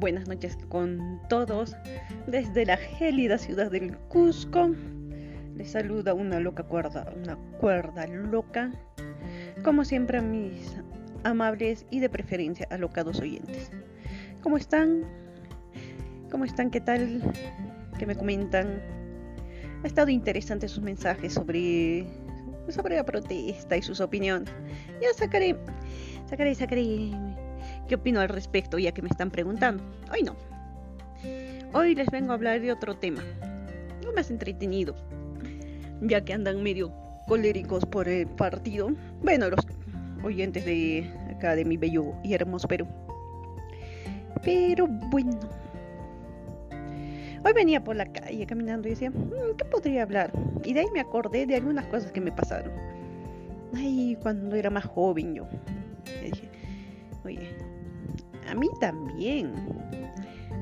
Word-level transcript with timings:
buenas 0.00 0.26
noches 0.26 0.56
con 0.70 1.20
todos 1.28 1.76
desde 2.26 2.64
la 2.64 2.78
gélida 2.78 3.36
ciudad 3.36 3.70
del 3.70 3.94
Cusco. 4.08 4.70
Les 5.56 5.72
saluda 5.72 6.14
una 6.14 6.40
loca 6.40 6.62
cuerda, 6.62 7.12
una 7.22 7.36
cuerda 7.60 8.06
loca. 8.06 8.70
Como 9.62 9.84
siempre 9.84 10.16
a 10.16 10.22
mis 10.22 10.74
amables 11.22 11.84
y 11.90 12.00
de 12.00 12.08
preferencia 12.08 12.66
alocados 12.70 13.20
oyentes. 13.20 13.70
¿Cómo 14.42 14.56
están? 14.56 15.04
¿Cómo 16.30 16.46
están? 16.46 16.70
¿Qué 16.70 16.80
tal? 16.80 17.20
¿Qué 17.98 18.06
me 18.06 18.16
comentan? 18.16 18.80
Ha 19.84 19.86
estado 19.86 20.08
interesante 20.08 20.66
sus 20.66 20.82
mensajes 20.82 21.34
sobre 21.34 22.06
sobre 22.70 22.96
la 22.96 23.04
protesta 23.04 23.76
y 23.76 23.82
sus 23.82 24.00
opiniones. 24.00 24.48
Ya 25.02 25.12
sacaré, 25.12 25.56
sacaré, 26.26 26.54
sacaré 26.54 27.10
qué 27.90 27.96
opino 27.96 28.20
al 28.20 28.28
respecto, 28.28 28.78
ya 28.78 28.92
que 28.92 29.02
me 29.02 29.08
están 29.08 29.32
preguntando. 29.32 29.82
Hoy 30.12 30.22
no. 30.22 30.36
Hoy 31.72 31.96
les 31.96 32.06
vengo 32.06 32.30
a 32.30 32.34
hablar 32.34 32.60
de 32.60 32.70
otro 32.70 32.96
tema, 32.96 33.20
no 34.04 34.12
más 34.12 34.30
entretenido, 34.30 34.94
ya 36.00 36.20
que 36.20 36.32
andan 36.32 36.62
medio 36.62 36.92
coléricos 37.26 37.84
por 37.84 38.08
el 38.08 38.28
partido. 38.28 38.92
Bueno, 39.24 39.50
los 39.50 39.66
oyentes 40.22 40.64
de 40.64 41.10
acá 41.34 41.56
de 41.56 41.64
mi 41.64 41.76
bello 41.76 42.14
y 42.22 42.32
hermoso 42.34 42.68
Perú. 42.68 42.86
Pero 44.44 44.86
bueno. 44.86 45.40
Hoy 47.44 47.52
venía 47.52 47.82
por 47.82 47.96
la 47.96 48.06
calle 48.06 48.46
caminando 48.46 48.86
y 48.86 48.92
decía, 48.92 49.10
mm, 49.10 49.56
¿qué 49.58 49.64
podría 49.64 50.04
hablar? 50.04 50.30
Y 50.62 50.74
de 50.74 50.80
ahí 50.80 50.90
me 50.92 51.00
acordé 51.00 51.44
de 51.44 51.56
algunas 51.56 51.86
cosas 51.86 52.12
que 52.12 52.20
me 52.20 52.30
pasaron. 52.30 52.72
Ay, 53.74 54.16
cuando 54.22 54.54
era 54.54 54.70
más 54.70 54.84
joven 54.84 55.34
yo. 55.34 55.48
dije, 56.22 56.48
oye, 57.24 57.59
a 58.48 58.54
mí 58.54 58.68
también. 58.80 59.52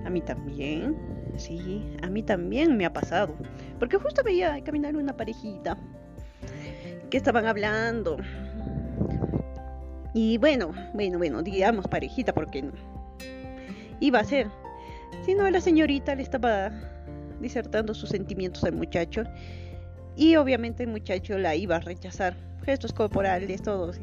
A 0.04 0.10
mí 0.10 0.20
también. 0.20 0.96
Sí, 1.36 1.84
a 2.02 2.08
mí 2.08 2.22
también 2.22 2.76
me 2.76 2.84
ha 2.84 2.92
pasado. 2.92 3.34
Porque 3.78 3.96
justo 3.96 4.22
veía 4.24 4.62
caminar 4.64 4.96
una 4.96 5.16
parejita 5.16 5.76
que 7.10 7.16
estaban 7.16 7.46
hablando. 7.46 8.16
Y 10.14 10.38
bueno, 10.38 10.72
bueno, 10.94 11.18
bueno, 11.18 11.42
digamos 11.42 11.86
parejita 11.86 12.32
porque 12.32 12.64
iba 14.00 14.18
a 14.18 14.24
ser. 14.24 14.48
Si 15.24 15.34
no, 15.34 15.48
la 15.48 15.60
señorita 15.60 16.14
le 16.14 16.22
estaba 16.22 16.72
disertando 17.40 17.94
sus 17.94 18.10
sentimientos 18.10 18.64
al 18.64 18.72
muchacho 18.72 19.24
y 20.16 20.34
obviamente 20.36 20.82
el 20.82 20.90
muchacho 20.90 21.38
la 21.38 21.54
iba 21.54 21.76
a 21.76 21.80
rechazar. 21.80 22.36
Gestos 22.64 22.92
corporales, 22.92 23.62
todos. 23.62 24.00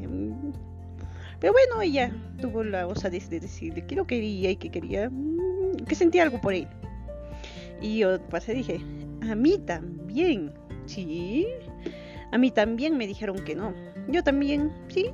Pero 1.40 1.52
bueno, 1.52 1.82
ella 1.82 2.12
tuvo 2.40 2.64
la 2.64 2.86
osadía 2.86 3.20
de 3.28 3.40
decirle 3.40 3.86
que 3.86 3.94
lo 3.94 4.06
quería 4.06 4.50
y 4.50 4.56
que 4.56 4.70
quería, 4.70 5.10
mm, 5.10 5.84
que 5.86 5.94
sentía 5.94 6.22
algo 6.22 6.40
por 6.40 6.54
él. 6.54 6.68
Y 7.80 7.98
yo 7.98 8.20
pasé 8.28 8.54
dije, 8.54 8.80
a 9.28 9.34
mí 9.34 9.58
también, 9.58 10.52
sí, 10.86 11.46
a 12.32 12.38
mí 12.38 12.50
también 12.50 12.96
me 12.96 13.06
dijeron 13.06 13.36
que 13.44 13.54
no. 13.54 13.74
Yo 14.08 14.22
también, 14.22 14.72
sí, 14.88 15.10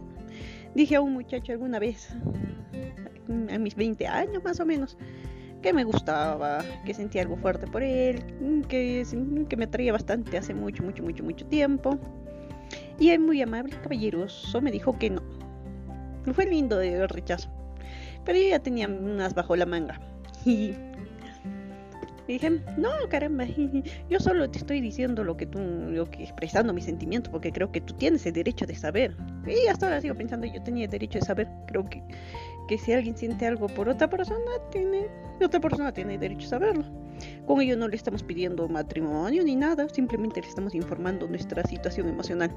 dije 0.75 0.97
a 0.97 1.01
un 1.01 1.12
muchacho 1.12 1.53
alguna 1.53 1.79
vez, 1.79 2.09
a 3.51 3.59
mis 3.59 3.75
20 3.75 4.07
años 4.07 4.45
más 4.45 4.61
o 4.61 4.67
menos, 4.67 4.97
que 5.61 5.73
me 5.73 5.84
gustaba, 5.84 6.64
que 6.84 6.92
sentía 6.95 7.23
algo 7.23 7.36
fuerte 7.36 7.67
por 7.67 7.83
él, 7.83 8.23
que, 8.69 9.05
que 9.48 9.57
me 9.57 9.64
atraía 9.64 9.92
bastante 9.92 10.36
hace 10.36 10.55
mucho, 10.55 10.83
mucho, 10.83 11.03
mucho, 11.03 11.23
mucho 11.25 11.47
tiempo. 11.47 11.98
Y 12.98 13.11
él 13.11 13.20
muy 13.20 13.41
amable, 13.42 13.77
caballeroso, 13.83 14.61
me 14.61 14.70
dijo 14.70 14.98
que 14.98 15.11
no. 15.11 15.23
Fue 16.33 16.47
lindo 16.47 16.81
el 16.81 17.09
rechazo. 17.09 17.48
Pero 18.25 18.39
yo 18.39 18.48
ya 18.48 18.61
tenía 18.61 18.89
unas 18.89 19.34
bajo 19.34 19.56
la 19.56 19.67
manga. 19.67 20.01
Y 22.29 22.34
dije, 22.34 22.51
no, 22.79 22.91
caramba, 23.11 23.45
yo 24.08 24.20
solo 24.20 24.48
te 24.48 24.58
estoy 24.58 24.80
diciendo 24.80 25.24
lo 25.24 25.36
que 25.36 25.45
tú, 25.45 25.58
lo 25.58 26.08
que 26.08 26.23
expresando 26.23 26.73
mis 26.73 26.85
sentimientos, 26.85 27.33
porque 27.33 27.51
creo 27.51 27.73
que 27.73 27.80
tú 27.80 27.95
tienes 27.95 28.24
el 28.24 28.33
derecho 28.33 28.64
de 28.64 28.77
saber. 28.77 29.17
Y 29.45 29.67
hasta 29.67 29.86
ahora 29.86 30.01
sigo 30.01 30.14
pensando, 30.14 30.47
yo 30.47 30.63
tenía 30.63 30.85
el 30.85 30.91
derecho 30.91 31.19
de 31.19 31.24
saber. 31.24 31.48
Creo 31.67 31.85
que 31.91 32.01
que 32.67 32.79
si 32.79 32.92
alguien 32.92 33.17
siente 33.17 33.47
algo 33.47 33.67
por 33.67 33.89
otra 33.89 34.08
persona, 34.08 34.51
tiene, 34.70 35.07
otra 35.45 35.61
persona 35.61 35.92
tiene 35.92 36.18
derecho 36.18 36.47
a 36.47 36.51
saberlo. 36.51 36.85
Con 37.47 37.61
ello 37.61 37.77
no 37.77 37.89
le 37.89 37.97
estamos 37.97 38.23
pidiendo 38.23 38.68
matrimonio 38.68 39.45
ni 39.45 39.57
nada, 39.57 39.89
simplemente 39.89 40.41
le 40.41 40.48
estamos 40.48 40.74
informando 40.74 41.27
nuestra 41.29 41.63
situación 41.64 42.08
emocional. 42.08 42.51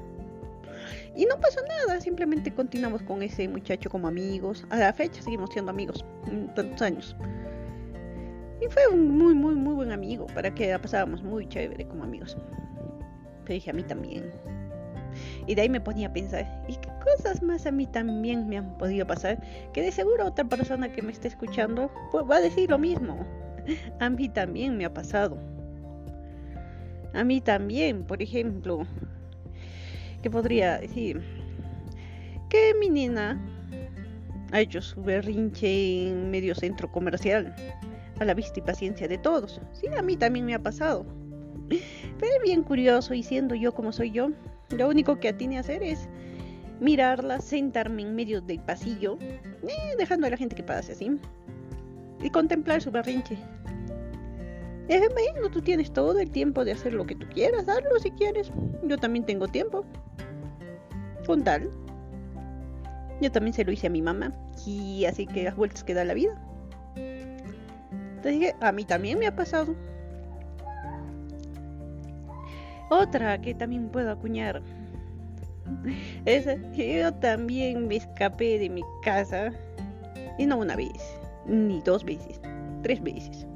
Y 1.16 1.24
no 1.24 1.40
pasa 1.40 1.60
nada, 1.66 1.98
simplemente 2.00 2.52
continuamos 2.52 3.02
con 3.02 3.22
ese 3.22 3.48
muchacho 3.48 3.88
como 3.88 4.06
amigos. 4.06 4.66
A 4.68 4.76
la 4.76 4.92
fecha 4.92 5.22
seguimos 5.22 5.50
siendo 5.50 5.70
amigos, 5.70 6.04
tantos 6.54 6.82
años. 6.82 7.16
Y 8.60 8.66
fue 8.68 8.86
un 8.88 9.16
muy, 9.16 9.34
muy, 9.34 9.54
muy 9.54 9.74
buen 9.74 9.92
amigo, 9.92 10.26
para 10.34 10.54
que 10.54 10.70
la 10.70 10.78
pasábamos 10.78 11.22
muy 11.22 11.48
chévere 11.48 11.86
como 11.86 12.04
amigos. 12.04 12.36
Pero 13.44 13.54
dije, 13.54 13.70
a 13.70 13.72
mí 13.72 13.82
también. 13.82 14.30
Y 15.46 15.54
de 15.54 15.62
ahí 15.62 15.68
me 15.70 15.80
ponía 15.80 16.08
a 16.08 16.12
pensar, 16.12 16.64
¿y 16.68 16.76
qué 16.76 16.90
cosas 17.02 17.42
más 17.42 17.64
a 17.66 17.72
mí 17.72 17.86
también 17.86 18.46
me 18.46 18.58
han 18.58 18.76
podido 18.76 19.06
pasar? 19.06 19.42
Que 19.72 19.80
de 19.80 19.92
seguro 19.92 20.26
otra 20.26 20.44
persona 20.44 20.92
que 20.92 21.00
me 21.00 21.12
esté 21.12 21.28
escuchando 21.28 21.90
pues, 22.12 22.24
va 22.30 22.36
a 22.36 22.40
decir 22.40 22.68
lo 22.68 22.78
mismo. 22.78 23.26
A 24.00 24.10
mí 24.10 24.28
también 24.28 24.76
me 24.76 24.84
ha 24.84 24.92
pasado. 24.92 25.38
A 27.14 27.24
mí 27.24 27.40
también, 27.40 28.04
por 28.04 28.20
ejemplo, 28.20 28.86
¿qué 30.26 30.30
podría 30.30 30.78
decir? 30.78 31.22
Que 32.48 32.74
mi 32.80 32.88
nena 32.88 33.40
ha 34.50 34.60
hecho 34.60 34.82
su 34.82 35.00
berrinche 35.00 36.08
en 36.08 36.32
medio 36.32 36.52
centro 36.56 36.90
comercial, 36.90 37.54
a 38.18 38.24
la 38.24 38.34
vista 38.34 38.58
y 38.58 38.62
paciencia 38.62 39.06
de 39.06 39.18
todos. 39.18 39.60
Sí, 39.70 39.86
a 39.96 40.02
mí 40.02 40.16
también 40.16 40.44
me 40.44 40.54
ha 40.56 40.58
pasado. 40.58 41.06
Pero 41.68 42.42
bien 42.42 42.64
curioso, 42.64 43.14
y 43.14 43.22
siendo 43.22 43.54
yo 43.54 43.72
como 43.72 43.92
soy 43.92 44.10
yo, 44.10 44.30
lo 44.76 44.88
único 44.88 45.20
que 45.20 45.28
atine 45.28 45.58
a 45.58 45.60
hacer 45.60 45.84
es 45.84 46.08
mirarla, 46.80 47.40
sentarme 47.40 48.02
en 48.02 48.16
medio 48.16 48.40
del 48.40 48.58
pasillo, 48.58 49.18
eh, 49.22 49.94
dejando 49.96 50.26
a 50.26 50.30
la 50.30 50.36
gente 50.36 50.56
que 50.56 50.64
pase 50.64 50.90
así, 50.90 51.20
y 52.20 52.30
contemplar 52.30 52.82
su 52.82 52.90
berrinche. 52.90 53.38
Es 54.88 55.02
bueno, 55.12 55.50
tú 55.52 55.62
tienes 55.62 55.92
todo 55.92 56.18
el 56.18 56.32
tiempo 56.32 56.64
de 56.64 56.72
hacer 56.72 56.94
lo 56.94 57.06
que 57.06 57.14
tú 57.14 57.28
quieras, 57.32 57.68
hazlo 57.68 58.00
si 58.00 58.10
quieres. 58.10 58.50
Yo 58.82 58.98
también 58.98 59.24
tengo 59.24 59.46
tiempo. 59.46 59.84
Yo 63.20 63.32
también 63.32 63.54
se 63.54 63.64
lo 63.64 63.72
hice 63.72 63.86
a 63.86 63.90
mi 63.90 64.02
mamá. 64.02 64.32
Y 64.66 65.04
así 65.04 65.26
que 65.26 65.44
las 65.44 65.56
vueltas 65.56 65.84
que 65.84 65.94
da 65.94 66.04
la 66.04 66.14
vida. 66.14 66.34
Entonces 66.96 68.32
dije, 68.32 68.54
a 68.60 68.72
mí 68.72 68.84
también 68.84 69.18
me 69.18 69.26
ha 69.26 69.34
pasado. 69.34 69.74
Otra 72.90 73.40
que 73.40 73.52
también 73.52 73.88
puedo 73.88 74.12
acuñar 74.12 74.62
es 76.24 76.46
que 76.74 77.00
yo 77.00 77.12
también 77.14 77.88
me 77.88 77.96
escapé 77.96 78.58
de 78.58 78.70
mi 78.70 78.82
casa. 79.02 79.52
Y 80.38 80.46
no 80.46 80.58
una 80.58 80.76
vez, 80.76 81.18
ni 81.46 81.80
dos 81.82 82.04
veces, 82.04 82.40
tres 82.82 83.02
veces. 83.02 83.46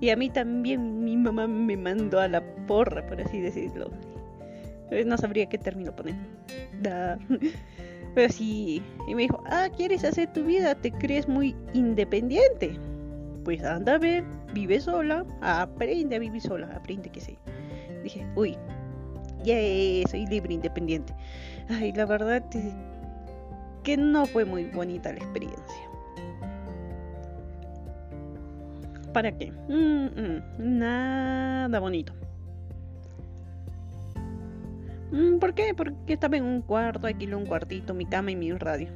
Y 0.00 0.10
a 0.10 0.16
mí 0.16 0.28
también 0.28 1.04
mi 1.04 1.16
mamá 1.16 1.46
me 1.46 1.76
mandó 1.76 2.20
a 2.20 2.28
la 2.28 2.42
porra, 2.66 3.06
por 3.06 3.20
así 3.20 3.40
decirlo. 3.40 3.90
No 5.04 5.16
sabría 5.18 5.46
qué 5.46 5.58
término 5.58 5.94
poner. 5.94 6.14
Pero 8.14 8.32
sí, 8.32 8.82
y 9.06 9.14
me 9.14 9.22
dijo, 9.22 9.42
ah, 9.46 9.68
¿quieres 9.76 10.04
hacer 10.04 10.32
tu 10.32 10.42
vida? 10.44 10.74
¿Te 10.74 10.90
crees 10.90 11.28
muy 11.28 11.54
independiente? 11.74 12.78
Pues 13.44 13.62
anda 13.62 13.94
a 13.94 13.98
ver, 13.98 14.24
vive 14.54 14.80
sola, 14.80 15.24
aprende 15.42 16.16
a 16.16 16.18
vivir 16.18 16.40
sola, 16.40 16.70
aprende 16.74 17.10
que 17.10 17.20
sé. 17.20 17.36
Dije, 18.02 18.26
uy, 18.34 18.56
ya 19.44 19.56
soy 20.08 20.26
libre, 20.26 20.54
independiente. 20.54 21.14
Ay, 21.68 21.92
la 21.92 22.06
verdad 22.06 22.42
es 22.54 22.72
que 23.84 23.96
no 23.98 24.24
fue 24.24 24.46
muy 24.46 24.64
bonita 24.64 25.12
la 25.12 25.18
experiencia. 25.18 25.76
¿Para 29.12 29.30
qué? 29.36 29.52
Mm, 29.68 30.06
mm, 30.06 30.78
nada 30.78 31.80
bonito. 31.80 32.12
Mm, 35.12 35.38
¿Por 35.38 35.54
qué? 35.54 35.74
Porque 35.74 36.14
estaba 36.14 36.36
en 36.36 36.44
un 36.44 36.62
cuarto, 36.62 37.06
alquilé 37.06 37.34
un 37.34 37.46
cuartito, 37.46 37.94
mi 37.94 38.06
cama 38.06 38.30
y 38.30 38.36
mi 38.36 38.52
radio. 38.52 38.88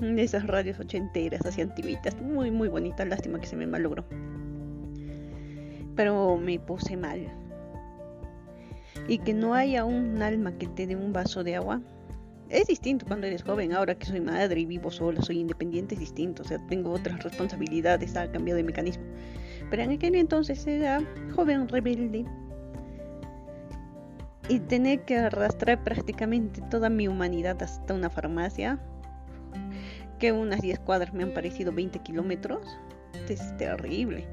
Esas 0.00 0.46
radios 0.46 0.78
ochenteras, 0.78 1.44
así 1.44 1.60
antiguitas, 1.60 2.20
muy, 2.20 2.50
muy 2.50 2.68
bonitas. 2.68 3.08
Lástima 3.08 3.40
que 3.40 3.46
se 3.46 3.56
me 3.56 3.66
malogró. 3.66 4.04
Pero 5.96 6.36
me 6.36 6.60
puse 6.60 6.96
mal 6.96 7.26
y 9.06 9.18
que 9.18 9.34
no 9.34 9.54
haya 9.54 9.84
un 9.84 10.20
alma 10.22 10.52
que 10.58 10.66
te 10.66 10.86
dé 10.86 10.96
un 10.96 11.12
vaso 11.12 11.42
de 11.42 11.56
agua. 11.56 11.80
Es 12.48 12.66
distinto 12.66 13.04
cuando 13.06 13.26
eres 13.26 13.42
joven, 13.42 13.74
ahora 13.74 13.94
que 13.94 14.06
soy 14.06 14.20
madre 14.20 14.60
y 14.60 14.66
vivo 14.66 14.90
sola, 14.90 15.20
soy 15.20 15.40
independiente, 15.40 15.94
es 15.94 16.00
distinto, 16.00 16.42
o 16.42 16.46
sea, 16.46 16.58
tengo 16.66 16.90
otras 16.90 17.22
responsabilidades, 17.22 18.16
ha 18.16 18.30
cambiado 18.30 18.56
de 18.56 18.64
mecanismo. 18.64 19.04
Pero 19.70 19.82
en 19.82 19.90
aquel 19.90 20.14
entonces 20.14 20.66
era 20.66 21.02
joven 21.34 21.68
rebelde 21.68 22.24
y 24.48 24.60
tener 24.60 25.00
que 25.02 25.18
arrastrar 25.18 25.84
prácticamente 25.84 26.62
toda 26.70 26.88
mi 26.88 27.06
humanidad 27.06 27.62
hasta 27.62 27.94
una 27.94 28.08
farmacia 28.08 28.78
que 30.18 30.32
unas 30.32 30.60
10 30.60 30.80
cuadras 30.80 31.12
me 31.12 31.22
han 31.22 31.32
parecido 31.32 31.72
20 31.72 31.98
kilómetros. 32.00 32.78
Es 33.28 33.56
terrible. 33.56 34.26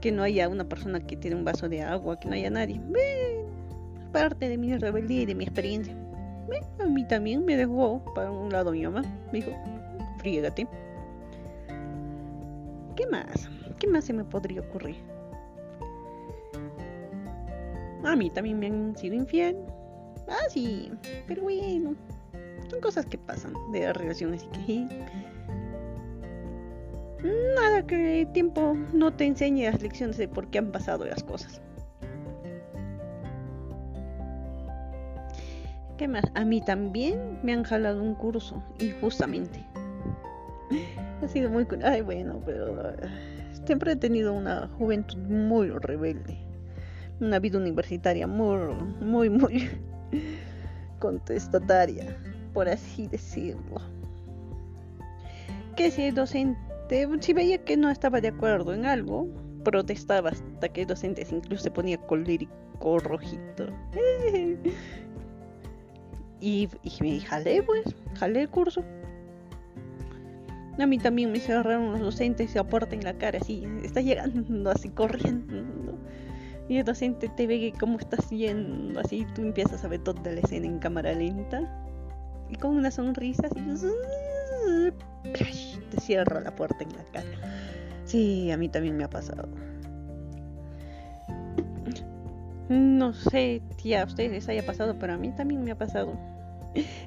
Que 0.00 0.12
no 0.12 0.22
haya 0.22 0.48
una 0.48 0.68
persona 0.68 1.00
que 1.00 1.16
tiene 1.16 1.36
un 1.36 1.44
vaso 1.44 1.68
de 1.68 1.82
agua, 1.82 2.20
que 2.20 2.28
no 2.28 2.34
haya 2.34 2.50
nadie. 2.50 2.80
parte 4.12 4.48
de 4.48 4.56
mi 4.56 4.76
rebeldía 4.76 5.22
y 5.22 5.26
de 5.26 5.34
mi 5.34 5.44
experiencia. 5.44 5.94
a 6.78 6.86
mí 6.86 7.06
también 7.06 7.44
me 7.44 7.56
dejó 7.56 8.02
para 8.14 8.30
un 8.30 8.50
lado 8.50 8.72
mi 8.72 8.84
mamá. 8.84 9.02
Me 9.32 9.40
dijo, 9.40 9.50
frígate. 10.18 10.68
¿Qué 12.96 13.06
más? 13.06 13.48
¿Qué 13.78 13.86
más 13.86 14.04
se 14.04 14.12
me 14.12 14.24
podría 14.24 14.60
ocurrir? 14.60 14.96
A 18.04 18.16
mí 18.16 18.30
también 18.30 18.58
me 18.58 18.66
han 18.66 18.96
sido 18.96 19.14
infiel. 19.14 19.56
Ah, 20.28 20.48
sí, 20.48 20.90
pero 21.26 21.42
bueno, 21.42 21.94
son 22.68 22.80
cosas 22.80 23.06
que 23.06 23.18
pasan 23.18 23.54
de 23.72 23.84
la 23.84 23.92
relación, 23.92 24.34
así 24.34 24.46
que 24.48 24.86
nada 27.56 27.86
que 27.86 28.22
el 28.22 28.32
tiempo 28.32 28.76
no 28.92 29.12
te 29.12 29.26
enseñe 29.26 29.64
las 29.64 29.82
lecciones 29.82 30.16
de 30.16 30.28
por 30.28 30.48
qué 30.48 30.58
han 30.58 30.70
pasado 30.70 31.04
las 31.04 31.22
cosas. 31.24 31.60
¿Qué 35.96 36.06
más? 36.06 36.24
A 36.34 36.44
mí 36.44 36.60
también 36.60 37.40
me 37.42 37.52
han 37.52 37.64
jalado 37.64 38.00
un 38.00 38.14
curso, 38.14 38.62
injustamente. 38.78 39.64
ha 41.22 41.28
sido 41.28 41.50
muy... 41.50 41.66
Ay, 41.82 42.02
bueno, 42.02 42.40
pero 42.46 42.94
siempre 43.66 43.92
he 43.92 43.96
tenido 43.96 44.32
una 44.32 44.68
juventud 44.78 45.18
muy 45.18 45.70
rebelde. 45.70 46.47
Una 47.20 47.38
vida 47.38 47.58
universitaria 47.58 48.26
muy, 48.26 48.58
muy, 49.00 49.30
muy 49.30 49.68
contestataria 50.98 52.16
por 52.58 52.68
así 52.68 53.06
decirlo. 53.06 53.80
Que 55.76 55.92
si 55.92 56.02
el 56.02 56.14
docente, 56.16 57.08
si 57.20 57.32
veía 57.32 57.58
que 57.58 57.76
no 57.76 57.88
estaba 57.88 58.20
de 58.20 58.28
acuerdo 58.28 58.74
en 58.74 58.84
algo, 58.84 59.28
protestaba 59.62 60.30
hasta 60.30 60.68
que 60.68 60.80
el 60.80 60.88
docente 60.88 61.24
incluso 61.30 61.62
se 61.62 61.70
ponía 61.70 61.98
colérico 61.98 62.98
rojito. 62.98 63.68
y, 66.40 66.68
y 66.82 66.92
me 67.00 67.20
jalé, 67.20 67.62
pues, 67.62 67.94
jalé 68.14 68.40
el 68.40 68.48
curso. 68.48 68.82
A 70.80 70.86
mí 70.86 70.98
también 70.98 71.30
me 71.30 71.38
cerraron 71.38 71.92
los 71.92 72.00
docentes 72.00 72.54
y 72.54 72.58
aporta 72.58 72.94
en 72.96 73.04
la 73.04 73.18
cara, 73.18 73.38
así, 73.40 73.64
está 73.84 74.00
llegando 74.00 74.70
así 74.70 74.88
corriendo. 74.88 75.96
Y 76.68 76.76
el 76.76 76.84
docente 76.84 77.28
te 77.28 77.46
ve 77.46 77.72
cómo 77.78 77.98
estás 77.98 78.28
yendo, 78.28 79.00
así 79.00 79.26
tú 79.34 79.42
empiezas 79.42 79.84
a 79.84 79.88
ver 79.88 80.00
toda 80.00 80.30
la 80.30 80.40
escena 80.40 80.66
en 80.66 80.78
cámara 80.78 81.12
lenta 81.12 81.62
y 82.50 82.56
con 82.56 82.76
una 82.76 82.90
sonrisa 82.90 83.46
así, 83.46 83.60
te 85.90 86.00
cierra 86.00 86.40
la 86.40 86.54
puerta 86.54 86.84
en 86.84 86.90
la 86.90 87.04
cara. 87.04 87.28
Sí, 88.04 88.50
a 88.50 88.56
mí 88.56 88.68
también 88.68 88.96
me 88.96 89.04
ha 89.04 89.10
pasado. 89.10 89.48
No 92.68 93.14
sé 93.14 93.62
si 93.78 93.94
a 93.94 94.04
ustedes 94.04 94.30
les 94.30 94.48
haya 94.48 94.64
pasado, 94.64 94.98
pero 94.98 95.14
a 95.14 95.16
mí 95.16 95.30
también 95.32 95.64
me 95.64 95.70
ha 95.70 95.78
pasado. 95.78 96.12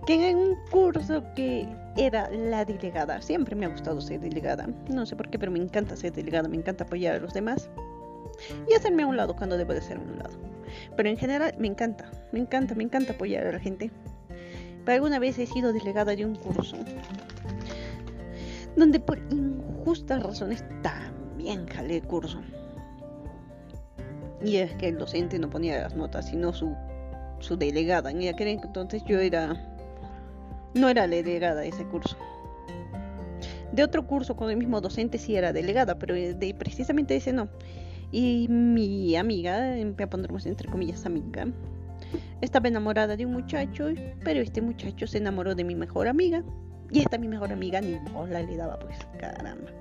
Que 0.08 0.30
en 0.30 0.38
un 0.38 0.56
curso 0.72 1.24
que 1.36 1.68
era 1.98 2.31
la 2.31 2.66
delegada, 2.66 3.22
siempre 3.22 3.56
me 3.56 3.68
ha 3.68 3.69
gustado 3.69 4.02
ser 4.02 4.22
delegada. 4.22 4.68
No 4.90 5.06
sé 5.06 5.16
por 5.16 5.30
qué, 5.30 5.38
pero 5.38 5.52
me 5.52 5.60
encanta 5.60 5.96
ser 5.96 6.13
delegada, 6.13 6.50
me 6.50 6.58
encanta 6.58 6.84
apoyar 6.84 7.16
a 7.16 7.19
los 7.19 7.34
demás 7.34 7.69
y 8.69 8.73
hacerme 8.73 9.03
a 9.03 9.07
un 9.07 9.17
lado 9.17 9.35
cuando 9.35 9.57
debo 9.57 9.73
de 9.73 9.79
hacerme 9.79 10.05
a 10.09 10.13
un 10.13 10.19
lado. 10.19 10.38
Pero 10.95 11.09
en 11.09 11.17
general 11.17 11.53
me 11.57 11.67
encanta, 11.67 12.09
me 12.31 12.39
encanta, 12.39 12.75
me 12.75 12.83
encanta 12.83 13.13
apoyar 13.13 13.45
a 13.47 13.51
la 13.51 13.59
gente. 13.59 13.91
Pero 14.85 14.95
alguna 14.95 15.19
vez 15.19 15.38
he 15.38 15.45
sido 15.45 15.73
delegada 15.73 16.15
de 16.15 16.25
un 16.25 16.35
curso 16.35 16.77
donde 18.75 18.99
por 18.99 19.19
injustas 19.29 20.23
razones 20.23 20.63
también 20.81 21.67
jalé 21.67 21.97
el 21.97 22.03
curso. 22.03 22.41
Y 24.43 24.57
es 24.57 24.73
que 24.75 24.88
el 24.88 24.97
docente 24.97 25.38
no 25.38 25.49
ponía 25.49 25.81
las 25.81 25.95
notas, 25.95 26.27
sino 26.27 26.53
su, 26.53 26.75
su 27.39 27.57
delegada. 27.57 28.11
En 28.11 28.27
aquel 28.27 28.47
entonces 28.47 29.03
yo 29.05 29.19
era. 29.19 29.55
No 30.73 30.89
era 30.89 31.07
delegada 31.07 31.61
de 31.61 31.67
ese 31.67 31.85
curso. 31.85 32.17
De 33.71 33.83
otro 33.83 34.07
curso 34.07 34.35
con 34.35 34.49
el 34.49 34.57
mismo 34.57 34.81
docente 34.81 35.17
sí 35.17 35.35
era 35.35 35.53
delegada, 35.53 35.99
pero 35.99 36.15
precisamente 36.57 37.15
ese 37.15 37.33
no. 37.33 37.49
Y 38.12 38.48
mi 38.50 39.16
amiga, 39.16 39.75
a 39.75 40.08
ponernos 40.08 40.46
entre 40.46 40.69
comillas 40.69 41.06
amiga, 41.06 41.48
estaba 42.42 42.68
enamorada 42.68 43.16
de 43.16 43.25
un 43.25 43.34
muchacho, 43.34 43.88
pero 44.24 44.42
este 44.42 44.62
muchacho 44.62 45.08
se 45.08 45.19
enamoró 45.19 45.56
de 45.56 45.63
mi 45.63 45.75
mejor 45.75 46.08
amiga. 46.08 46.44
Y 46.92 47.00
esta 47.00 47.18
mi 47.18 47.30
mejor 47.30 47.54
amiga 47.54 47.80
ni 47.80 47.98
bola 48.12 48.42
le 48.42 48.58
daba, 48.58 48.78
pues, 48.80 48.98
caramba. 49.18 49.72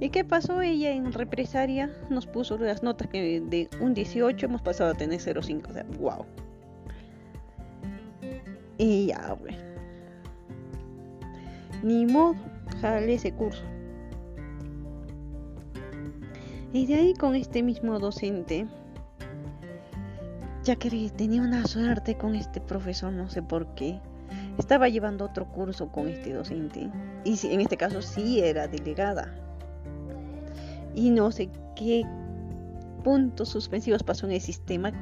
¿Y 0.00 0.10
qué 0.10 0.24
pasó? 0.24 0.62
Ella 0.62 0.90
en 0.92 1.12
represaria 1.12 1.90
nos 2.08 2.26
puso 2.26 2.56
las 2.56 2.82
notas 2.82 3.08
que 3.08 3.40
de 3.40 3.68
un 3.80 3.94
18 3.94 4.46
hemos 4.46 4.62
pasado 4.62 4.92
a 4.92 4.94
tener 4.94 5.20
0,5. 5.20 5.68
O 5.68 5.72
sea, 5.72 5.84
wow. 5.98 6.24
Y 8.78 9.06
ya, 9.06 9.36
pues. 9.38 9.56
Ni 11.82 12.06
modo, 12.06 12.36
jale 12.80 13.14
ese 13.14 13.32
curso. 13.32 13.62
Y 16.72 16.86
de 16.86 16.94
ahí 16.94 17.14
con 17.14 17.34
este 17.34 17.62
mismo 17.62 17.98
docente 17.98 18.66
ya 20.68 20.76
que 20.76 21.10
tenía 21.16 21.40
una 21.40 21.66
suerte 21.66 22.18
con 22.18 22.34
este 22.34 22.60
profesor, 22.60 23.10
no 23.10 23.30
sé 23.30 23.42
por 23.42 23.74
qué. 23.74 24.00
Estaba 24.58 24.90
llevando 24.90 25.24
otro 25.24 25.46
curso 25.46 25.88
con 25.90 26.08
este 26.08 26.34
docente. 26.34 26.90
Y 27.24 27.46
en 27.46 27.62
este 27.62 27.78
caso 27.78 28.02
sí 28.02 28.40
era 28.40 28.68
delegada. 28.68 29.34
Y 30.94 31.08
no 31.08 31.30
sé 31.30 31.48
qué 31.74 32.04
puntos 33.02 33.48
suspensivos 33.48 34.02
pasó 34.02 34.26
en 34.26 34.32
el 34.32 34.42
sistema. 34.42 34.92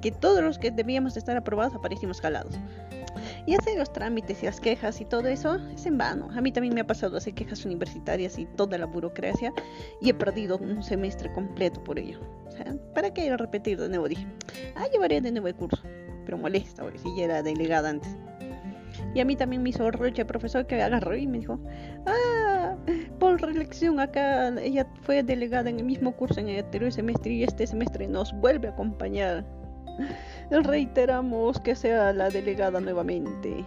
Que 0.00 0.10
todos 0.10 0.42
los 0.42 0.58
que 0.58 0.72
debíamos 0.72 1.16
estar 1.16 1.36
aprobados 1.36 1.76
aparecimos 1.76 2.20
jalados. 2.20 2.58
Y 3.46 3.54
hacer 3.54 3.76
los 3.76 3.92
trámites 3.92 4.42
y 4.42 4.46
las 4.46 4.60
quejas 4.60 5.00
y 5.00 5.04
todo 5.04 5.26
eso 5.28 5.56
es 5.74 5.84
en 5.86 5.98
vano. 5.98 6.28
A 6.32 6.40
mí 6.40 6.52
también 6.52 6.74
me 6.74 6.82
ha 6.82 6.86
pasado 6.86 7.16
hacer 7.16 7.34
quejas 7.34 7.64
universitarias 7.64 8.38
y 8.38 8.46
toda 8.46 8.78
la 8.78 8.86
burocracia 8.86 9.52
y 10.00 10.10
he 10.10 10.14
perdido 10.14 10.58
un 10.58 10.82
semestre 10.82 11.32
completo 11.32 11.82
por 11.82 11.98
ello. 11.98 12.20
¿para 12.94 13.12
qué 13.12 13.36
repetir 13.36 13.80
de 13.80 13.88
nuevo? 13.88 14.08
Dije, 14.08 14.26
ah, 14.76 14.86
llevaré 14.92 15.20
de 15.20 15.32
nuevo 15.32 15.48
el 15.48 15.54
curso. 15.54 15.82
Pero 16.24 16.38
molesta, 16.38 16.82
porque 16.82 16.98
si 16.98 17.16
ya 17.16 17.24
era 17.24 17.42
delegada 17.42 17.90
antes. 17.90 18.16
Y 19.14 19.20
a 19.20 19.24
mí 19.24 19.36
también 19.36 19.62
me 19.62 19.70
hizo 19.70 19.90
roche 19.90 20.22
el 20.22 20.26
profesor 20.26 20.66
que 20.66 20.80
agarró 20.80 21.16
y 21.16 21.26
me 21.26 21.38
dijo, 21.38 21.58
ah, 22.06 22.76
por 23.18 23.40
reelección 23.40 24.00
acá 24.00 24.48
ella 24.60 24.86
fue 25.02 25.22
delegada 25.22 25.70
en 25.70 25.78
el 25.78 25.84
mismo 25.84 26.12
curso 26.12 26.40
en 26.40 26.48
el 26.48 26.64
anterior 26.64 26.92
semestre 26.92 27.32
y 27.32 27.44
este 27.44 27.66
semestre 27.66 28.06
nos 28.06 28.32
vuelve 28.32 28.68
a 28.68 28.70
acompañar. 28.72 29.44
Reiteramos 30.50 31.60
que 31.60 31.74
sea 31.74 32.12
la 32.12 32.28
delegada 32.28 32.80
nuevamente. 32.80 33.64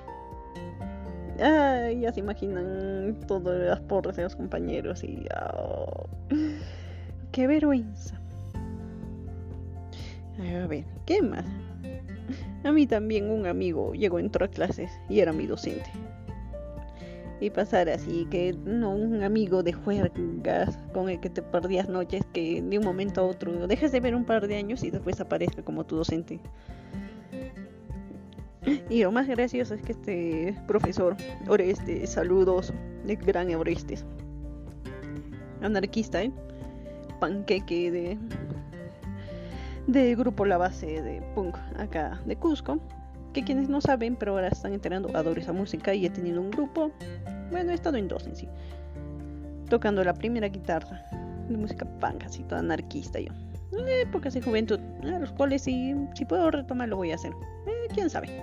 Ay, 1.40 2.02
ya 2.02 2.14
se 2.14 2.22
imaginan 2.22 3.20
todas 3.28 3.60
las 3.60 3.82
porras 3.82 4.16
de 4.16 4.24
los 4.24 4.36
compañeros 4.36 5.04
y... 5.04 5.26
Oh, 5.58 6.08
¡Qué 7.32 7.48
vergüenza! 7.48 8.20
A 10.40 10.68
ver, 10.68 10.86
¿qué 11.06 11.22
más? 11.22 11.46
A 12.64 12.72
mí 12.72 12.88
también 12.88 13.30
un 13.30 13.46
amigo 13.46 13.94
llegó, 13.94 14.20
entró 14.20 14.46
a 14.46 14.48
clases 14.48 14.92
y 15.10 15.20
era 15.20 15.32
mi 15.34 15.46
docente. 15.46 15.90
Y 17.40 17.50
pasar 17.50 17.90
así, 17.90 18.26
que 18.32 18.54
no 18.54 18.96
un 18.96 19.22
amigo 19.24 19.62
de 19.62 19.74
juergas 19.74 20.80
con 20.94 21.10
el 21.10 21.20
que 21.20 21.30
te 21.30 21.42
perdías 21.42 21.90
noches, 21.90 22.24
que 22.32 22.62
de 22.62 22.78
un 22.80 22.86
momento 22.86 23.22
a 23.22 23.26
otro 23.26 23.68
dejes 23.68 23.92
de 23.92 24.00
ver 24.00 24.16
un 24.16 24.24
par 24.24 24.48
de 24.48 24.56
años 24.56 24.84
y 24.84 24.92
después 24.92 25.20
aparezca 25.20 25.62
como 25.62 25.84
tu 25.86 25.98
docente. 25.98 26.40
Y 28.90 29.04
lo 29.04 29.12
más 29.12 29.28
gracioso 29.28 29.76
es 29.76 29.82
que 29.82 29.92
este 29.92 30.56
profesor, 30.66 31.16
Orestes, 31.48 32.10
saludos, 32.10 32.74
de 33.06 33.16
gran 33.16 33.54
Orestes, 33.54 34.06
anarquista, 35.62 36.24
¿eh? 36.24 36.32
panqueque 37.20 37.92
de 37.92 38.18
del 39.88 40.16
grupo 40.16 40.46
La 40.46 40.58
Base 40.58 41.02
de 41.02 41.22
Punk 41.36 41.58
acá 41.78 42.20
de 42.26 42.36
Cusco. 42.36 42.80
Que 43.36 43.44
quienes 43.44 43.68
no 43.68 43.82
saben, 43.82 44.16
pero 44.16 44.32
ahora 44.32 44.48
están 44.48 44.72
enterando, 44.72 45.10
adoro 45.14 45.42
esa 45.42 45.52
música 45.52 45.94
y 45.94 46.06
he 46.06 46.10
tenido 46.10 46.40
un 46.40 46.52
grupo. 46.52 46.90
Bueno, 47.52 47.72
he 47.72 47.74
estado 47.74 47.98
en 47.98 48.08
dos 48.08 48.26
en 48.28 48.34
sí. 48.34 48.48
Tocando 49.70 50.02
la 50.06 50.14
primera 50.14 50.48
guitarra 50.48 51.06
de 51.50 51.58
música 51.58 51.86
punk, 52.00 52.24
así 52.24 52.44
toda 52.44 52.62
anarquista 52.62 53.20
yo. 53.20 53.34
épocas 54.02 54.36
de 54.36 54.42
juventud, 54.42 54.80
a 55.04 55.20
los 55.20 55.34
cuales 55.34 55.64
si, 55.64 55.94
si 56.14 56.24
puedo 56.24 56.50
retomar 56.50 56.88
lo 56.88 56.96
voy 56.96 57.12
a 57.12 57.16
hacer. 57.16 57.34
Eh, 57.68 57.88
quién 57.94 58.10
sabe. 58.10 58.42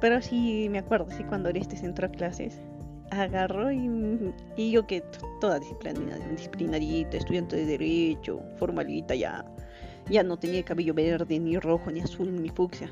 Pero 0.00 0.22
sí 0.22 0.68
me 0.70 0.78
acuerdo, 0.78 1.10
sí, 1.10 1.24
cuando 1.24 1.48
Orestes 1.48 1.82
entró 1.82 2.06
a 2.06 2.10
clases, 2.10 2.60
agarró 3.10 3.72
y, 3.72 3.90
y 4.56 4.70
yo 4.70 4.86
que 4.86 5.02
toda 5.40 5.58
disciplinadita, 5.58 7.16
estudiante 7.16 7.56
de 7.56 7.66
derecho, 7.66 8.40
formalita 8.56 9.16
ya 9.16 9.44
ya 10.10 10.22
no 10.22 10.36
tenía 10.38 10.64
cabello 10.64 10.92
verde, 10.92 11.38
ni 11.38 11.58
rojo, 11.58 11.90
ni 11.90 12.00
azul, 12.00 12.42
ni 12.42 12.48
fucsia. 12.48 12.90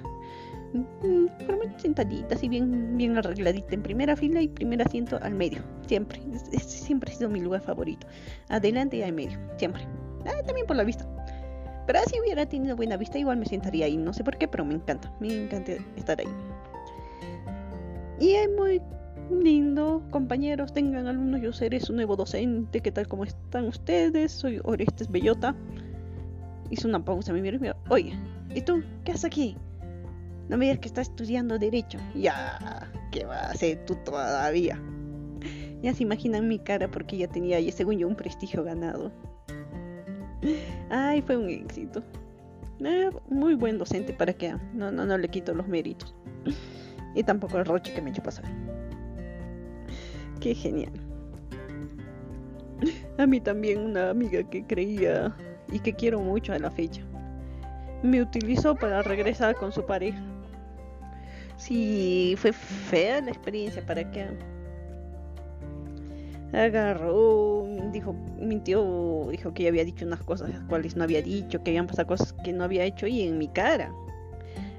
Mm, 0.72 1.78
sentadita, 1.78 2.34
así 2.34 2.48
bien, 2.48 2.96
bien 2.96 3.16
arregladita, 3.16 3.74
en 3.74 3.82
primera 3.82 4.16
fila 4.16 4.40
y 4.40 4.48
primer 4.48 4.82
asiento 4.82 5.18
al 5.22 5.34
medio, 5.34 5.60
siempre. 5.86 6.20
siempre 6.60 7.12
ha 7.12 7.16
sido 7.16 7.30
mi 7.30 7.40
lugar 7.40 7.62
favorito. 7.62 8.06
Adelante 8.48 8.96
y 8.96 9.02
al 9.02 9.12
medio, 9.12 9.38
siempre. 9.56 9.86
Ah, 10.26 10.42
también 10.44 10.66
por 10.66 10.76
la 10.76 10.84
vista. 10.84 11.06
Pero 11.86 12.00
si 12.06 12.20
hubiera 12.20 12.46
tenido 12.46 12.76
buena 12.76 12.98
vista, 12.98 13.18
igual 13.18 13.38
me 13.38 13.46
sentaría 13.46 13.86
ahí. 13.86 13.96
No 13.96 14.12
sé 14.12 14.22
por 14.22 14.36
qué, 14.36 14.46
pero 14.46 14.62
me 14.62 14.74
encanta. 14.74 15.10
Me 15.20 15.44
encanta 15.44 15.72
estar 15.96 16.20
ahí. 16.20 16.26
Y 18.20 18.32
es 18.32 18.48
muy 18.58 18.82
lindo, 19.30 20.02
compañeros, 20.10 20.72
tengan 20.72 21.06
alumnos, 21.06 21.40
yo 21.40 21.52
seré 21.52 21.80
su 21.80 21.92
nuevo 21.92 22.16
docente, 22.16 22.80
¿qué 22.80 22.90
tal 22.90 23.06
como 23.06 23.24
están 23.24 23.66
ustedes? 23.66 24.32
Soy 24.32 24.60
Orestes 24.64 25.10
Bellota. 25.10 25.54
Hizo 26.70 26.88
una 26.88 27.04
pausa, 27.04 27.32
me 27.32 27.40
miró 27.40 27.56
y 27.56 27.60
me 27.60 27.72
oye, 27.88 28.12
¿y 28.54 28.60
tú 28.60 28.82
qué 29.04 29.12
haces 29.12 29.24
aquí? 29.24 29.56
No 30.48 30.56
me 30.56 30.64
digas 30.64 30.80
que 30.80 30.88
estás 30.88 31.08
estudiando 31.08 31.58
Derecho. 31.58 31.98
Ya, 32.14 32.90
¿qué 33.12 33.24
va 33.24 33.36
a 33.36 33.50
hacer 33.50 33.84
tú 33.84 33.96
todavía? 33.96 34.80
Ya 35.82 35.94
se 35.94 36.02
imaginan 36.02 36.48
mi 36.48 36.58
cara 36.58 36.90
porque 36.90 37.16
ya 37.16 37.28
tenía, 37.28 37.58
según 37.70 37.98
yo, 37.98 38.08
un 38.08 38.16
prestigio 38.16 38.64
ganado. 38.64 39.12
Ay, 40.90 41.22
fue 41.22 41.36
un 41.36 41.48
éxito. 41.48 42.02
Eh, 42.80 43.10
muy 43.28 43.54
buen 43.54 43.78
docente, 43.78 44.12
¿para 44.12 44.32
qué? 44.32 44.54
No, 44.72 44.90
no, 44.90 45.04
no 45.04 45.18
le 45.18 45.28
quito 45.28 45.54
los 45.54 45.68
méritos. 45.68 46.14
Y 47.14 47.22
tampoco 47.22 47.58
el 47.58 47.64
roche 47.64 47.92
que 47.92 48.00
me 48.00 48.10
echó 48.10 48.22
pasar. 48.22 48.44
Qué 50.40 50.54
genial. 50.54 50.92
A 53.18 53.26
mí 53.26 53.40
también 53.40 53.80
una 53.80 54.10
amiga 54.10 54.42
que 54.44 54.64
creía 54.64 55.34
y 55.72 55.80
que 55.80 55.92
quiero 55.92 56.20
mucho 56.20 56.52
a 56.52 56.58
la 56.58 56.70
fecha. 56.70 57.02
Me 58.02 58.22
utilizó 58.22 58.76
para 58.76 59.02
regresar 59.02 59.56
con 59.56 59.72
su 59.72 59.84
pareja. 59.84 60.22
Sí, 61.58 62.34
fue 62.38 62.52
fea 62.52 63.20
la 63.20 63.30
experiencia 63.30 63.84
para 63.84 64.08
que 64.10 64.28
agarró, 66.52 67.66
dijo, 67.92 68.14
mintió, 68.38 69.26
dijo 69.30 69.52
que 69.52 69.64
ya 69.64 69.68
había 69.68 69.84
dicho 69.84 70.06
unas 70.06 70.22
cosas 70.22 70.50
las 70.50 70.62
cuales 70.62 70.96
no 70.96 71.04
había 71.04 71.20
dicho, 71.20 71.62
que 71.62 71.72
habían 71.72 71.86
pasado 71.86 72.08
cosas 72.08 72.32
que 72.44 72.52
no 72.52 72.64
había 72.64 72.84
hecho 72.84 73.06
y 73.06 73.22
en 73.22 73.38
mi 73.38 73.48
cara. 73.48 73.92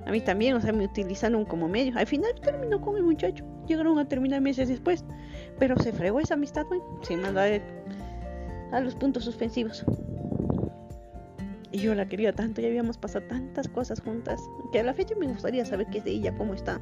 A 0.05 0.11
mí 0.11 0.21
también, 0.21 0.55
o 0.55 0.61
sea, 0.61 0.71
me 0.71 0.85
utilizaron 0.85 1.45
como 1.45 1.67
medio. 1.67 1.93
Al 1.95 2.07
final 2.07 2.31
terminó 2.41 2.81
con 2.81 2.95
el 2.95 3.03
muchacho. 3.03 3.45
Llegaron 3.67 3.99
a 3.99 4.07
terminar 4.07 4.41
meses 4.41 4.67
después. 4.67 5.03
Pero 5.59 5.77
se 5.77 5.91
fregó 5.91 6.19
esa 6.19 6.33
amistad, 6.33 6.65
güey. 6.65 6.79
Se 7.03 7.15
mandó 7.15 7.41
a 8.71 8.79
los 8.79 8.95
puntos 8.95 9.25
suspensivos. 9.25 9.85
Y 11.71 11.79
yo 11.79 11.93
la 11.93 12.07
quería 12.07 12.33
tanto, 12.33 12.61
ya 12.61 12.67
habíamos 12.67 12.97
pasado 12.97 13.25
tantas 13.27 13.67
cosas 13.67 14.01
juntas, 14.01 14.41
que 14.71 14.79
a 14.79 14.83
la 14.83 14.93
fecha 14.93 15.15
me 15.15 15.27
gustaría 15.27 15.65
saber 15.65 15.87
qué 15.87 15.99
es 15.99 16.03
de 16.03 16.11
ella, 16.11 16.35
cómo 16.35 16.53
está. 16.53 16.79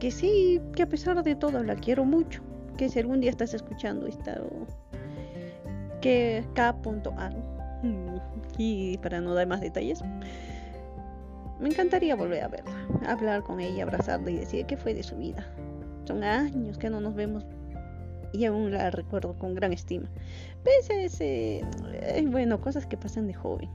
Que 0.00 0.10
sí, 0.10 0.60
que 0.74 0.82
a 0.82 0.88
pesar 0.88 1.22
de 1.22 1.36
todo 1.36 1.62
la 1.62 1.76
quiero 1.76 2.04
mucho. 2.04 2.42
Que 2.76 2.88
si 2.88 2.98
algún 2.98 3.20
día 3.20 3.30
estás 3.30 3.54
escuchando 3.54 4.06
esta... 4.06 4.40
que 6.00 6.44
K.A. 6.54 7.30
Y 8.58 8.98
para 8.98 9.20
no 9.20 9.34
dar 9.34 9.46
más 9.46 9.60
detalles, 9.60 10.02
me 11.60 11.68
encantaría 11.68 12.16
volver 12.16 12.42
a 12.42 12.48
verla, 12.48 12.86
hablar 13.06 13.42
con 13.42 13.60
ella, 13.60 13.84
abrazarla 13.84 14.30
y 14.30 14.36
decir 14.36 14.66
qué 14.66 14.76
fue 14.76 14.94
de 14.94 15.02
su 15.02 15.16
vida. 15.16 15.46
Son 16.04 16.22
años 16.22 16.78
que 16.78 16.90
no 16.90 17.00
nos 17.00 17.14
vemos 17.14 17.46
y 18.36 18.44
aún 18.44 18.70
la 18.70 18.90
recuerdo 18.90 19.34
con 19.38 19.54
gran 19.54 19.72
estima. 19.72 20.08
Pese 20.62 21.08
eh, 21.20 22.24
bueno, 22.26 22.60
cosas 22.60 22.86
que 22.86 22.96
pasan 22.96 23.26
de 23.26 23.34
joven. 23.34 23.70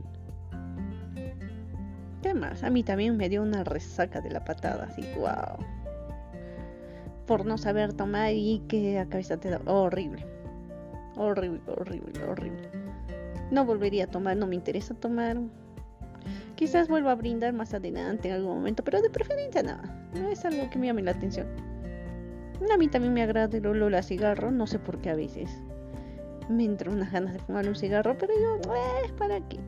¿Qué 2.21 2.33
más? 2.35 2.63
A 2.63 2.69
mí 2.69 2.83
también 2.83 3.17
me 3.17 3.29
dio 3.29 3.41
una 3.41 3.63
resaca 3.63 4.21
de 4.21 4.29
la 4.29 4.45
patada, 4.45 4.85
así, 4.85 5.01
wow. 5.17 5.57
Por 7.25 7.45
no 7.45 7.57
saber 7.57 7.93
tomar 7.93 8.33
y 8.33 8.61
que 8.67 8.99
a 8.99 9.07
cabeza 9.07 9.37
te 9.37 9.49
da 9.49 9.59
horrible. 9.65 10.25
Horrible, 11.17 11.61
horrible, 11.67 12.23
horrible. 12.23 12.69
No 13.49 13.65
volvería 13.65 14.03
a 14.03 14.07
tomar, 14.07 14.37
no 14.37 14.45
me 14.45 14.55
interesa 14.55 14.93
tomar. 14.93 15.37
Quizás 16.55 16.87
vuelva 16.87 17.13
a 17.13 17.15
brindar 17.15 17.53
más 17.53 17.73
adelante 17.73 18.27
en 18.27 18.35
algún 18.35 18.53
momento, 18.55 18.83
pero 18.83 19.01
de 19.01 19.09
preferencia 19.09 19.63
nada. 19.63 19.81
No 20.13 20.29
es 20.29 20.45
algo 20.45 20.69
que 20.69 20.77
me 20.77 20.87
llame 20.87 21.01
la 21.01 21.11
atención. 21.11 21.70
A 22.69 22.77
mí 22.77 22.87
también 22.87 23.13
me 23.13 23.23
agrada 23.23 23.57
el 23.57 23.65
olor 23.65 23.95
a 23.95 24.03
cigarro, 24.03 24.51
no 24.51 24.67
sé 24.67 24.79
por 24.79 24.99
qué 24.99 25.09
a 25.09 25.15
veces. 25.15 25.49
Me 26.47 26.63
entran 26.63 26.95
unas 26.95 27.11
ganas 27.11 27.33
de 27.33 27.39
fumar 27.39 27.67
un 27.67 27.75
cigarro, 27.75 28.17
pero 28.17 28.33
yo, 28.33 28.73
eh, 28.73 29.11
¿para 29.17 29.39
qué? 29.47 29.59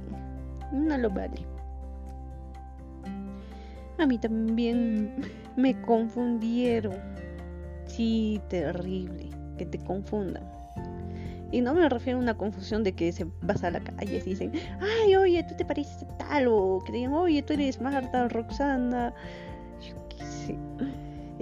No 0.71 0.97
lo 0.97 1.09
vale. 1.09 1.45
A 3.97 4.05
mí 4.05 4.17
también 4.17 5.15
me 5.55 5.79
confundieron. 5.81 6.95
Sí, 7.85 8.41
terrible, 8.49 9.29
que 9.57 9.65
te 9.65 9.79
confundan. 9.79 10.43
Y 11.51 11.61
no 11.61 11.75
me 11.75 11.87
refiero 11.87 12.17
a 12.17 12.21
una 12.21 12.35
confusión 12.35 12.83
de 12.83 12.93
que 12.93 13.11
se 13.11 13.27
vas 13.41 13.63
a 13.63 13.69
la 13.69 13.79
calle 13.79 14.17
y 14.17 14.21
dicen, 14.21 14.51
ay, 14.79 15.15
oye, 15.15 15.43
tú 15.43 15.55
te 15.55 15.63
pareces 15.63 16.05
tal, 16.17 16.47
o 16.47 16.81
que 16.83 16.91
digan, 16.91 17.13
oye, 17.13 17.43
tú 17.43 17.53
eres 17.53 17.79
Marta, 17.79 18.27
Roxana, 18.27 19.13
yo 19.79 19.95
qué 20.09 20.25
sé, 20.25 20.57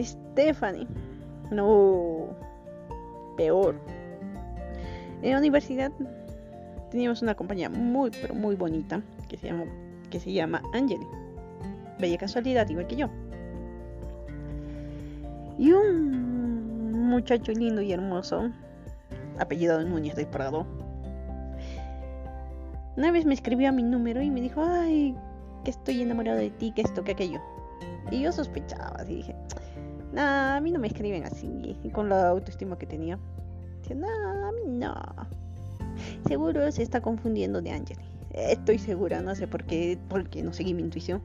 Stephanie. 0.04 0.88
No, 1.52 2.30
peor. 3.38 3.76
En 5.22 5.32
la 5.32 5.38
universidad 5.38 5.92
teníamos 6.90 7.22
una 7.22 7.36
compañía 7.36 7.70
muy, 7.70 8.10
pero 8.10 8.34
muy 8.34 8.56
bonita 8.56 9.02
que 9.28 9.38
se 9.38 9.48
llama, 9.48 9.66
que 10.10 10.20
se 10.20 10.32
llama 10.32 10.62
Angeli. 10.74 11.06
Bella 12.00 12.18
casualidad, 12.18 12.68
igual 12.70 12.88
que 12.88 12.96
yo. 12.96 13.10
Y 15.60 15.72
un 15.72 17.10
muchacho 17.10 17.52
lindo 17.52 17.82
y 17.82 17.92
hermoso, 17.92 18.50
apellido 19.38 19.84
Núñez 19.84 20.16
del 20.16 20.28
Prado, 20.28 20.66
una 22.98 23.12
vez 23.12 23.26
me 23.26 23.34
escribió 23.34 23.70
a 23.70 23.72
mi 23.72 23.84
número 23.84 24.22
y 24.22 24.30
me 24.30 24.42
dijo, 24.42 24.64
ay, 24.64 25.16
que 25.64 25.72
estoy 25.72 26.02
enamorado 26.02 26.38
de 26.38 26.50
ti, 26.50 26.72
que 26.72 26.82
esto, 26.82 27.04
que 27.04 27.14
aquello. 27.14 27.40
Y 28.10 28.22
yo 28.22 28.32
sospechaba, 28.32 28.98
así 28.98 29.16
dije, 29.16 29.36
Nah, 30.14 30.58
a 30.58 30.62
mí 30.62 30.72
no 30.72 30.80
me 30.80 30.88
escriben 30.88 31.24
así, 31.24 31.50
con 31.94 32.10
la 32.10 32.30
autoestima 32.30 32.78
que 32.78 32.86
tenía. 32.86 33.18
nah, 33.96 34.50
a 34.50 34.52
mí 34.52 34.62
no. 34.68 34.96
Seguro 36.28 36.72
se 36.72 36.84
está 36.84 37.02
confundiendo 37.02 37.62
de 37.62 37.72
Angeli. 37.72 38.04
Estoy 38.34 38.78
segura, 38.78 39.22
no 39.22 39.36
sé 39.36 39.48
por 39.48 39.64
qué, 39.66 39.98
porque 40.10 40.42
no 40.42 40.54
seguí 40.54 40.74
mi 40.74 40.82
intuición. 40.82 41.22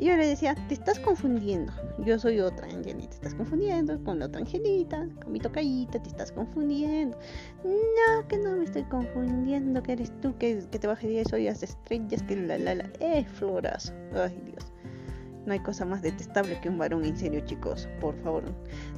Y 0.00 0.06
yo 0.06 0.16
le 0.16 0.26
decía, 0.26 0.54
te 0.66 0.72
estás 0.72 0.98
confundiendo. 0.98 1.74
Yo 1.98 2.18
soy 2.18 2.40
otra 2.40 2.66
Angelita, 2.68 3.10
te 3.10 3.16
estás 3.16 3.34
confundiendo 3.34 4.02
con 4.02 4.18
la 4.18 4.26
otra 4.26 4.40
Angelita, 4.40 5.06
con 5.22 5.30
mi 5.30 5.40
tocayita, 5.40 6.02
te 6.02 6.08
estás 6.08 6.32
confundiendo. 6.32 7.18
No, 7.64 8.26
que 8.26 8.38
no 8.38 8.56
me 8.56 8.64
estoy 8.64 8.84
confundiendo, 8.84 9.82
que 9.82 9.92
eres 9.92 10.10
tú, 10.22 10.34
que, 10.38 10.64
que 10.70 10.78
te 10.78 10.86
bajaría 10.86 11.20
y 11.20 11.24
soy 11.26 11.44
las 11.44 11.62
estrellas, 11.62 12.22
que 12.22 12.34
la 12.34 12.56
la 12.56 12.76
la. 12.76 12.90
Eh, 13.00 13.26
florazo. 13.26 13.92
Ay, 14.14 14.40
Dios. 14.46 14.69
No 15.46 15.52
hay 15.52 15.60
cosa 15.60 15.84
más 15.84 16.02
detestable 16.02 16.60
que 16.60 16.68
un 16.68 16.78
varón 16.78 17.04
en 17.04 17.16
serio, 17.16 17.40
chicos. 17.40 17.88
Por 18.00 18.14
favor, 18.22 18.44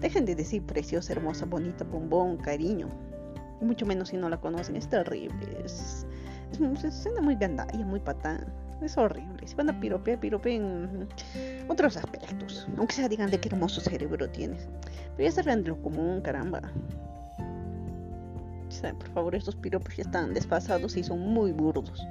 dejen 0.00 0.24
de 0.24 0.34
decir 0.34 0.62
preciosa, 0.64 1.12
hermosa, 1.12 1.46
bonita, 1.46 1.84
bombón, 1.84 2.36
cariño. 2.36 2.88
Mucho 3.60 3.86
menos 3.86 4.08
si 4.08 4.16
no 4.16 4.28
la 4.28 4.40
conocen. 4.40 4.76
Es 4.76 4.88
terrible. 4.88 5.62
Es, 5.64 6.04
es, 6.84 6.94
suena 6.94 7.20
muy 7.20 7.36
gandalla, 7.36 7.84
muy 7.84 8.00
patán. 8.00 8.44
Es 8.82 8.98
horrible. 8.98 9.46
Si 9.46 9.54
van 9.54 9.70
a 9.70 9.78
piropear, 9.78 10.18
piropeen 10.18 11.08
otros 11.68 11.96
aspectos. 11.96 12.66
Aunque 12.76 12.94
sea 12.94 13.08
digan 13.08 13.30
de 13.30 13.38
qué 13.38 13.48
hermoso 13.48 13.80
cerebro 13.80 14.28
tienes. 14.28 14.68
Pero 15.16 15.28
ya 15.28 15.32
salgan 15.32 15.62
de 15.62 15.68
lo 15.68 15.80
común, 15.80 16.20
caramba. 16.20 16.60
por 18.98 19.08
favor, 19.10 19.34
estos 19.36 19.54
piropos 19.54 19.96
ya 19.96 20.02
están 20.02 20.34
desfasados 20.34 20.96
y 20.96 21.04
son 21.04 21.20
muy 21.20 21.52
burdos. 21.52 22.04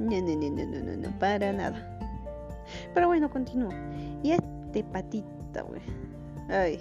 No, 0.00 0.20
no, 0.20 0.34
no, 0.34 0.50
no, 0.50 0.80
no, 0.80 0.96
no, 0.96 1.18
para 1.20 1.52
nada. 1.52 1.98
Pero 2.94 3.08
bueno, 3.08 3.30
continúo. 3.30 3.70
Y 4.22 4.32
este 4.32 4.84
patita, 4.84 5.62
güey. 5.62 5.82
Ay. 6.48 6.80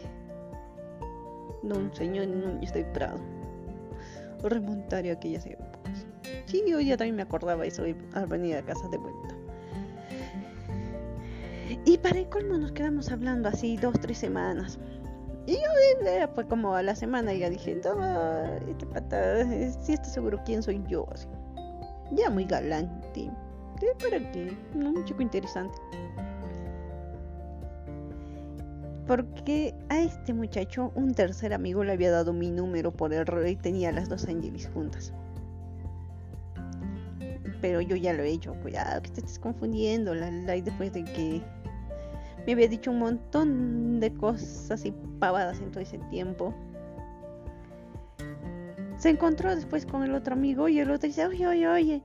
un 1.64 1.94
Señor 1.94 2.28
no 2.28 2.62
estoy 2.62 2.84
Prado. 2.94 3.20
Remontaría 4.44 5.14
aquellas 5.14 5.46
épocas. 5.46 6.06
Sí, 6.46 6.64
hoy 6.74 6.88
ya 6.88 6.98
también 6.98 7.16
me 7.16 7.22
acordaba 7.22 7.66
eso 7.66 7.84
al 8.14 8.28
venir 8.28 8.56
a 8.58 8.62
casa 8.62 8.88
de 8.90 8.98
vuelta. 8.98 9.36
Y 11.86 11.98
para 11.98 12.20
el 12.20 12.30
colmo 12.30 12.58
nos 12.58 12.72
quedamos 12.72 13.12
hablando 13.12 13.50
así 13.50 13.78
dos, 13.78 13.94
tres 14.00 14.18
semanas. 14.18 14.80
Y 15.46 15.54
yo 15.54 16.28
fue 16.36 16.48
como 16.48 16.76
a 16.76 16.84
la 16.84 16.96
semana 16.96 17.34
ya 17.34 17.50
dije, 17.50 17.80
no, 17.84 18.44
este 18.68 18.86
pata, 18.86 19.44
si 19.84 19.94
está 19.94 20.06
seguro 20.06 20.40
quién 20.46 20.62
soy 20.62 20.84
yo. 20.88 21.08
Así. 21.12 21.28
Ya 22.12 22.30
muy 22.30 22.46
galante 22.46 23.32
¿Para 23.80 24.32
qué? 24.32 24.56
Un 24.76 25.04
chico 25.06 25.22
interesante. 25.22 25.78
Porque 29.08 29.74
a 29.90 30.00
este 30.00 30.34
muchacho 30.34 30.92
un 30.96 31.14
tercer 31.14 31.54
amigo 31.54 31.84
le 31.84 31.94
había 31.94 32.12
dado 32.12 32.32
mi 32.32 32.52
número 32.52 32.92
por 32.92 33.12
error 33.12 33.48
y 33.48 33.56
tenía 33.56 33.92
las 33.92 34.08
dos 34.08 34.28
Angelis 34.28 34.70
juntas. 34.74 35.14
Pero 37.62 37.82
yo 37.82 37.96
ya 37.96 38.14
lo 38.14 38.24
he 38.24 38.30
hecho, 38.30 38.54
cuidado 38.62 39.02
que 39.02 39.10
te 39.10 39.22
estés 39.22 39.40
confundiendo, 39.40 40.14
la, 40.14 40.30
después 40.30 40.94
de 40.94 41.04
que 41.04 41.42
Me 42.46 42.54
había 42.54 42.68
dicho 42.68 42.92
un 42.92 43.00
montón 43.00 44.00
de 44.00 44.14
cosas 44.14 44.86
y 44.86 44.94
pavadas 45.20 45.60
en 45.60 45.72
todo 45.72 45.82
ese 45.82 45.98
tiempo. 46.10 46.54
Se 48.98 49.10
encontró 49.10 49.56
después 49.56 49.86
con 49.86 50.04
el 50.04 50.14
otro 50.14 50.34
amigo 50.34 50.68
y 50.68 50.80
el 50.80 50.92
otro 50.92 51.08
dice, 51.08 51.26
oye, 51.26 51.48
oye, 51.48 51.68
oye, 51.68 52.02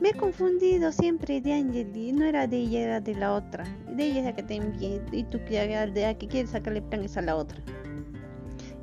me 0.00 0.10
he 0.10 0.14
confundido 0.14 0.92
siempre 0.92 1.40
de 1.40 1.52
Angeli, 1.52 2.12
no 2.12 2.24
era 2.24 2.46
de 2.46 2.58
ella, 2.58 2.80
era 2.80 3.00
de 3.00 3.14
la 3.14 3.34
otra. 3.34 3.64
De 3.88 4.04
ella 4.04 4.20
es 4.20 4.24
la 4.24 4.34
que 4.34 4.42
te 4.42 4.56
envié 4.56 5.00
y 5.12 5.24
tú 5.24 5.38
que 5.44 5.60
de 5.60 6.16
que 6.18 6.28
quieres 6.28 6.50
sacarle 6.50 6.82
planes 6.82 7.16
a 7.16 7.22
la 7.22 7.36
otra. 7.36 7.58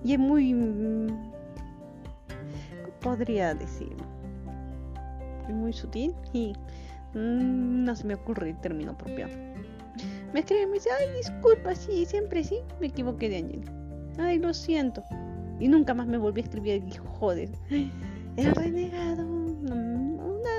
Y 0.04 0.14
es 0.14 0.20
muy... 0.20 0.54
Mm, 0.54 1.08
¿Cómo 2.84 3.00
podría 3.02 3.54
decirlo? 3.54 4.04
Es 5.48 5.54
muy 5.54 5.74
sutil 5.74 6.14
y 6.34 6.54
mm, 7.14 7.84
no 7.84 7.96
se 7.96 8.06
me 8.06 8.16
ocurre 8.16 8.52
el 8.52 8.62
término 8.62 8.98
propio. 8.98 9.28
Me 10.34 10.40
escribe 10.40 10.64
y 10.64 10.68
me 10.68 10.74
dice, 10.74 10.90
ay, 10.98 11.18
disculpa, 11.18 11.76
sí, 11.76 12.06
siempre 12.06 12.44
sí, 12.44 12.60
me 12.80 12.88
equivoqué 12.88 13.30
de 13.30 13.38
Angeli. 13.38 13.66
Ay, 14.18 14.40
lo 14.40 14.54
siento. 14.54 15.04
Y 15.60 15.68
nunca 15.68 15.94
más 15.94 16.08
me 16.08 16.18
volví 16.18 16.42
a 16.42 16.44
escribir 16.46 16.84
y 16.88 16.98
joder. 17.20 17.50
El 18.38 18.56
renegado. 18.56 19.41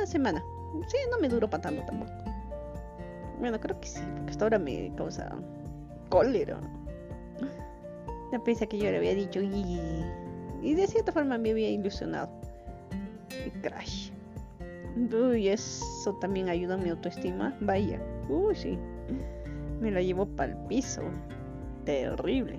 Una 0.03 0.11
semana. 0.11 0.45
Sí, 0.89 0.97
no 1.13 1.21
me 1.21 1.29
duró 1.29 1.49
para 1.49 1.63
tanto 1.63 1.85
tampoco. 1.85 2.11
Bueno, 3.39 3.61
creo 3.61 3.79
que 3.79 3.87
sí, 3.87 4.01
porque 4.17 4.33
hasta 4.33 4.47
ahora 4.47 4.59
me 4.59 4.93
causa 4.97 5.31
cólera. 6.09 6.59
La 8.33 8.41
pese 8.41 8.67
que 8.67 8.79
yo 8.79 8.91
le 8.91 8.97
había 8.97 9.15
dicho 9.15 9.41
y, 9.41 9.81
y 10.61 10.75
de 10.75 10.89
cierta 10.89 11.13
forma 11.13 11.39
me 11.39 11.53
había 11.53 11.71
ilusionado. 11.71 12.29
Y 13.47 13.51
crash. 13.61 14.11
Uy, 14.97 15.47
eso 15.47 16.19
también 16.21 16.49
ayuda 16.49 16.75
a 16.75 16.79
mi 16.79 16.89
autoestima. 16.89 17.57
Vaya. 17.61 18.03
Uy, 18.29 18.57
sí. 18.57 18.77
Me 19.81 19.93
la 19.93 20.03
llevo 20.03 20.27
para 20.27 20.51
el 20.51 20.59
piso. 20.67 21.03
Terrible. 21.85 22.59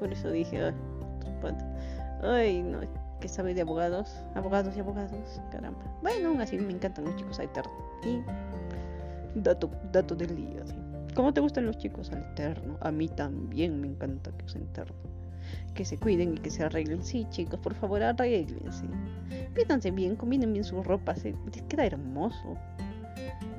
Por 0.00 0.12
eso 0.12 0.32
dije, 0.32 0.72
ay, 2.24 2.60
no, 2.64 2.80
que 3.20 3.28
sabe 3.28 3.54
de 3.54 3.62
abogados, 3.62 4.24
abogados 4.34 4.76
y 4.76 4.80
abogados, 4.80 5.40
caramba. 5.50 5.82
Bueno, 6.02 6.28
aún 6.28 6.40
así 6.40 6.58
me 6.58 6.72
encantan 6.72 7.04
los 7.04 7.16
chicos 7.16 7.38
eterno. 7.38 7.72
Y 8.04 8.22
dato, 9.40 9.70
dato 9.92 10.14
del 10.14 10.34
día, 10.36 10.62
¿Cómo 11.14 11.32
te 11.32 11.40
gustan 11.40 11.64
los 11.64 11.78
chicos 11.78 12.12
al 12.12 12.18
eterno? 12.32 12.76
A 12.82 12.92
mí 12.92 13.08
también 13.08 13.80
me 13.80 13.86
encanta 13.86 14.30
que 14.36 14.46
sean 14.50 14.64
eternos. 14.64 14.98
Que 15.72 15.86
se 15.86 15.96
cuiden 15.96 16.34
y 16.34 16.38
que 16.38 16.50
se 16.50 16.62
arreglen. 16.62 17.02
Sí, 17.02 17.26
chicos, 17.30 17.58
por 17.58 17.74
favor, 17.74 18.02
arreglense. 18.02 18.84
Pídanse 19.54 19.90
bien, 19.92 20.16
combinen 20.16 20.52
bien 20.52 20.64
sus 20.64 20.86
ropas. 20.86 21.24
Les 21.24 21.62
queda 21.68 21.86
hermoso. 21.86 22.58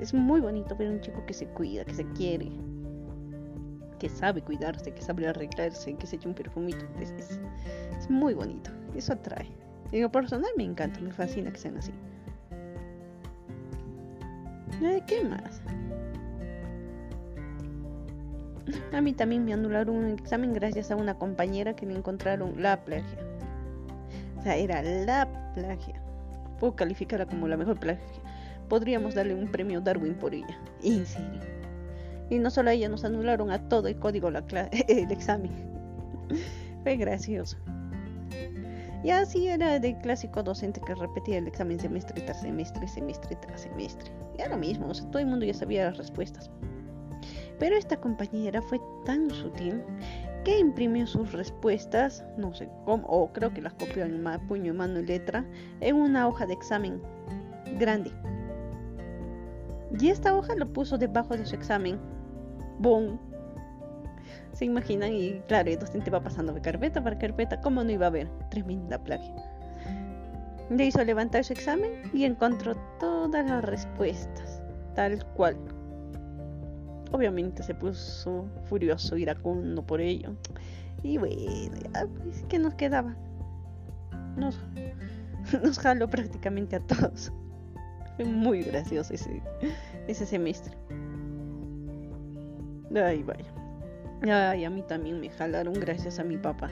Es 0.00 0.14
muy 0.14 0.40
bonito 0.40 0.76
ver 0.76 0.88
un 0.88 1.00
chico 1.00 1.26
que 1.26 1.34
se 1.34 1.46
cuida, 1.46 1.84
que 1.84 1.94
se 1.94 2.04
quiere 2.12 2.48
que 3.98 4.08
sabe 4.08 4.42
cuidarse, 4.42 4.92
que 4.92 5.02
sabe 5.02 5.26
arreglarse, 5.26 5.94
que 5.94 6.06
se 6.06 6.16
echa 6.16 6.28
un 6.28 6.34
perfumito. 6.34 6.84
Es, 7.00 8.08
muy 8.08 8.34
bonito, 8.34 8.70
eso 8.94 9.12
atrae. 9.12 9.48
En 9.92 10.02
lo 10.02 10.10
personal 10.10 10.50
me 10.56 10.64
encanta, 10.64 11.00
me 11.00 11.12
fascina 11.12 11.50
que 11.50 11.58
sean 11.58 11.76
así. 11.76 11.92
¿Qué 15.06 15.24
más? 15.24 15.60
A 18.92 19.00
mí 19.00 19.12
también 19.12 19.44
me 19.44 19.52
anularon 19.52 19.96
un 19.96 20.10
examen 20.10 20.52
gracias 20.52 20.90
a 20.90 20.96
una 20.96 21.14
compañera 21.14 21.74
que 21.74 21.86
me 21.86 21.94
encontraron 21.94 22.62
la 22.62 22.84
plagia. 22.84 23.18
O 24.38 24.42
sea, 24.42 24.56
era 24.56 24.82
la 24.82 25.26
plagia. 25.54 26.00
Puedo 26.60 26.76
calificarla 26.76 27.26
como 27.26 27.48
la 27.48 27.56
mejor 27.56 27.78
plagia. 27.78 28.04
Podríamos 28.68 29.14
darle 29.14 29.34
un 29.34 29.50
premio 29.50 29.80
Darwin 29.80 30.14
por 30.14 30.34
ella. 30.34 30.58
En 30.82 31.06
serio. 31.06 31.57
Y 32.30 32.38
no 32.38 32.50
solo 32.50 32.70
a 32.70 32.72
ella, 32.72 32.88
nos 32.88 33.04
anularon 33.04 33.50
a 33.50 33.68
todo 33.68 33.88
el 33.88 33.96
código 33.98 34.30
la 34.30 34.40
el 34.88 35.10
examen. 35.10 35.50
Fue 36.82 36.96
gracioso. 36.96 37.56
Y 39.04 39.10
así 39.10 39.46
era 39.46 39.78
de 39.78 39.96
clásico 40.00 40.42
docente 40.42 40.80
que 40.84 40.94
repetía 40.94 41.38
el 41.38 41.46
examen 41.46 41.78
semestre 41.78 42.20
tras 42.22 42.40
semestre, 42.40 42.86
semestre 42.88 43.36
tras 43.36 43.62
semestre. 43.62 44.10
Y 44.36 44.40
era 44.40 44.50
lo 44.50 44.56
mismo, 44.56 44.90
todo 44.92 45.20
el 45.20 45.26
mundo 45.26 45.46
ya 45.46 45.54
sabía 45.54 45.84
las 45.84 45.98
respuestas. 45.98 46.50
Pero 47.58 47.76
esta 47.76 47.96
compañera 47.96 48.60
fue 48.60 48.80
tan 49.04 49.30
sutil 49.30 49.82
que 50.44 50.58
imprimió 50.58 51.06
sus 51.06 51.32
respuestas, 51.32 52.24
no 52.36 52.54
sé 52.54 52.68
cómo, 52.84 53.06
o 53.06 53.32
creo 53.32 53.52
que 53.52 53.60
las 53.60 53.74
copió 53.74 54.04
en 54.04 54.24
puño, 54.48 54.74
mano 54.74 55.00
y 55.00 55.06
letra, 55.06 55.44
en 55.80 55.96
una 55.96 56.26
hoja 56.26 56.46
de 56.46 56.54
examen 56.54 57.00
grande. 57.78 58.10
Y 60.00 60.08
esta 60.08 60.34
hoja 60.34 60.54
lo 60.54 60.72
puso 60.72 60.98
debajo 60.98 61.36
de 61.36 61.46
su 61.46 61.54
examen 61.54 61.98
boom. 62.78 63.18
Se 64.52 64.64
imaginan 64.64 65.12
y 65.12 65.40
claro, 65.46 65.70
el 65.70 65.78
docente 65.78 66.10
va 66.10 66.20
pasando 66.20 66.52
de 66.52 66.60
carpeta 66.60 67.02
para 67.02 67.18
carpeta, 67.18 67.60
¿cómo 67.60 67.84
no 67.84 67.90
iba 67.90 68.06
a 68.06 68.08
haber? 68.08 68.28
Tremenda 68.50 68.98
plagia. 69.02 69.34
Le 70.70 70.86
hizo 70.86 71.02
levantar 71.04 71.44
su 71.44 71.52
examen 71.52 71.90
y 72.12 72.24
encontró 72.24 72.74
todas 72.98 73.48
las 73.48 73.64
respuestas, 73.64 74.60
tal 74.94 75.24
cual. 75.34 75.56
Obviamente 77.12 77.62
se 77.62 77.74
puso 77.74 78.46
furioso, 78.64 79.16
iracundo 79.16 79.86
por 79.86 80.00
ello. 80.00 80.34
Y 81.02 81.16
bueno, 81.18 81.76
pues, 82.22 82.44
¿qué 82.48 82.58
nos 82.58 82.74
quedaba? 82.74 83.14
Nos, 84.36 84.58
nos 85.62 85.78
jaló 85.78 86.08
prácticamente 86.08 86.76
a 86.76 86.80
todos. 86.80 87.32
Fue 88.16 88.24
muy 88.24 88.62
gracioso 88.62 89.14
ese, 89.14 89.40
ese 90.08 90.26
semestre. 90.26 90.76
Ay, 92.94 93.22
vaya. 93.22 93.44
Ay, 94.22 94.64
a 94.64 94.70
mí 94.70 94.82
también 94.82 95.20
me 95.20 95.30
jalaron 95.30 95.74
gracias 95.74 96.18
a 96.18 96.24
mi 96.24 96.36
papá. 96.36 96.70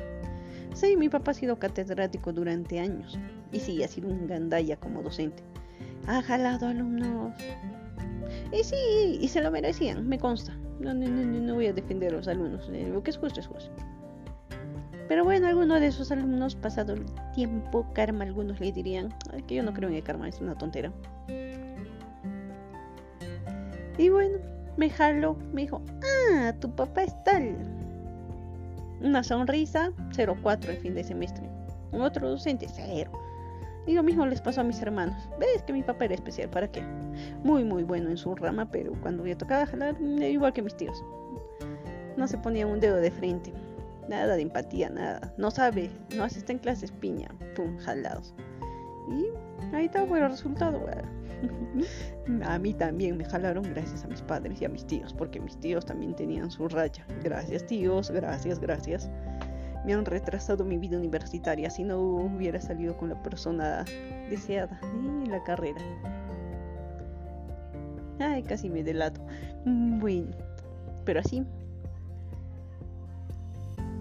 Sí, 0.74 0.96
mi 0.96 1.08
papá 1.08 1.30
ha 1.30 1.34
sido 1.34 1.58
catedrático 1.58 2.32
durante 2.32 2.78
años 2.80 3.18
y 3.52 3.60
sí, 3.60 3.82
ha 3.82 3.88
sido 3.88 4.08
un 4.08 4.26
gandaya 4.26 4.76
como 4.76 5.02
docente. 5.02 5.42
Ha 6.06 6.22
jalado 6.22 6.68
alumnos. 6.68 7.32
Y 8.52 8.64
sí, 8.64 9.18
y 9.20 9.28
se 9.28 9.40
lo 9.40 9.50
merecían, 9.50 10.08
me 10.08 10.18
consta. 10.18 10.56
No, 10.80 10.92
no, 10.92 11.08
no, 11.08 11.24
no 11.24 11.54
voy 11.54 11.68
a 11.68 11.72
defender 11.72 12.12
a 12.12 12.16
los 12.16 12.28
alumnos. 12.28 12.68
Eh, 12.72 12.88
lo 12.92 13.02
que 13.02 13.10
es 13.10 13.16
justo 13.16 13.40
es 13.40 13.46
justo. 13.46 13.70
Pero 15.08 15.24
bueno, 15.24 15.46
algunos 15.46 15.80
de 15.80 15.86
esos 15.86 16.10
alumnos, 16.10 16.56
pasado 16.56 16.94
el 16.94 17.06
tiempo, 17.34 17.86
karma, 17.92 18.24
algunos 18.24 18.58
le 18.60 18.72
dirían, 18.72 19.14
que 19.46 19.54
yo 19.54 19.62
no 19.62 19.72
creo 19.72 19.88
en 19.88 19.94
el 19.94 20.02
karma, 20.02 20.28
es 20.28 20.40
una 20.40 20.58
tontera. 20.58 20.92
Y 23.98 24.08
bueno, 24.08 24.38
me 24.76 24.90
jaló, 24.90 25.36
me 25.52 25.62
dijo, 25.62 25.80
ah, 26.32 26.52
tu 26.60 26.70
papá 26.74 27.04
es 27.04 27.24
tal. 27.24 27.56
Una 29.02 29.22
sonrisa, 29.22 29.92
0,4 30.10 30.68
el 30.68 30.76
fin 30.78 30.94
de 30.94 31.04
semestre. 31.04 31.48
Otro 31.92 32.28
docente, 32.28 32.66
0. 32.68 33.10
Y 33.86 33.94
lo 33.94 34.02
mismo 34.02 34.26
les 34.26 34.40
pasó 34.40 34.62
a 34.62 34.64
mis 34.64 34.80
hermanos. 34.82 35.28
Ves 35.38 35.62
que 35.62 35.72
mi 35.72 35.82
papá 35.82 36.06
era 36.06 36.14
especial, 36.14 36.48
¿para 36.50 36.70
qué? 36.70 36.82
Muy, 37.44 37.64
muy 37.64 37.84
bueno 37.84 38.10
en 38.10 38.16
su 38.16 38.34
rama, 38.34 38.70
pero 38.70 38.92
cuando 39.00 39.24
yo 39.26 39.36
tocaba 39.36 39.66
jalar, 39.66 39.96
igual 40.00 40.52
que 40.52 40.62
mis 40.62 40.76
tíos. 40.76 41.02
No 42.16 42.26
se 42.26 42.38
ponía 42.38 42.66
un 42.66 42.80
dedo 42.80 42.96
de 42.96 43.10
frente. 43.10 43.52
Nada 44.08 44.36
de 44.36 44.42
empatía, 44.42 44.88
nada. 44.88 45.32
No 45.36 45.50
sabe, 45.50 45.90
no 46.16 46.24
asiste 46.24 46.52
en 46.52 46.58
clases, 46.58 46.90
piña. 46.90 47.28
Pum, 47.54 47.78
jalados. 47.78 48.34
Y 49.08 49.74
ahí 49.74 49.86
estaba 49.86 50.18
el 50.18 50.30
resultado, 50.30 50.80
a 52.44 52.58
mí 52.58 52.74
también 52.74 53.16
me 53.16 53.24
jalaron 53.24 53.64
gracias 53.64 54.04
a 54.04 54.08
mis 54.08 54.22
padres 54.22 54.60
y 54.60 54.64
a 54.64 54.68
mis 54.68 54.86
tíos, 54.86 55.12
porque 55.12 55.40
mis 55.40 55.58
tíos 55.58 55.84
también 55.84 56.14
tenían 56.14 56.50
su 56.50 56.68
raya. 56.68 57.06
Gracias 57.22 57.66
tíos, 57.66 58.10
gracias, 58.10 58.58
gracias. 58.58 59.10
Me 59.84 59.94
han 59.94 60.04
retrasado 60.04 60.64
mi 60.64 60.78
vida 60.78 60.96
universitaria 60.96 61.70
si 61.70 61.84
no 61.84 62.00
hubiera 62.00 62.60
salido 62.60 62.96
con 62.96 63.08
la 63.08 63.22
persona 63.22 63.84
deseada 64.28 64.80
en 64.82 65.30
la 65.30 65.42
carrera. 65.44 65.80
Ay, 68.18 68.42
casi 68.42 68.68
me 68.68 68.82
delato. 68.82 69.20
Bueno, 69.64 70.34
pero 71.04 71.20
así. 71.20 71.44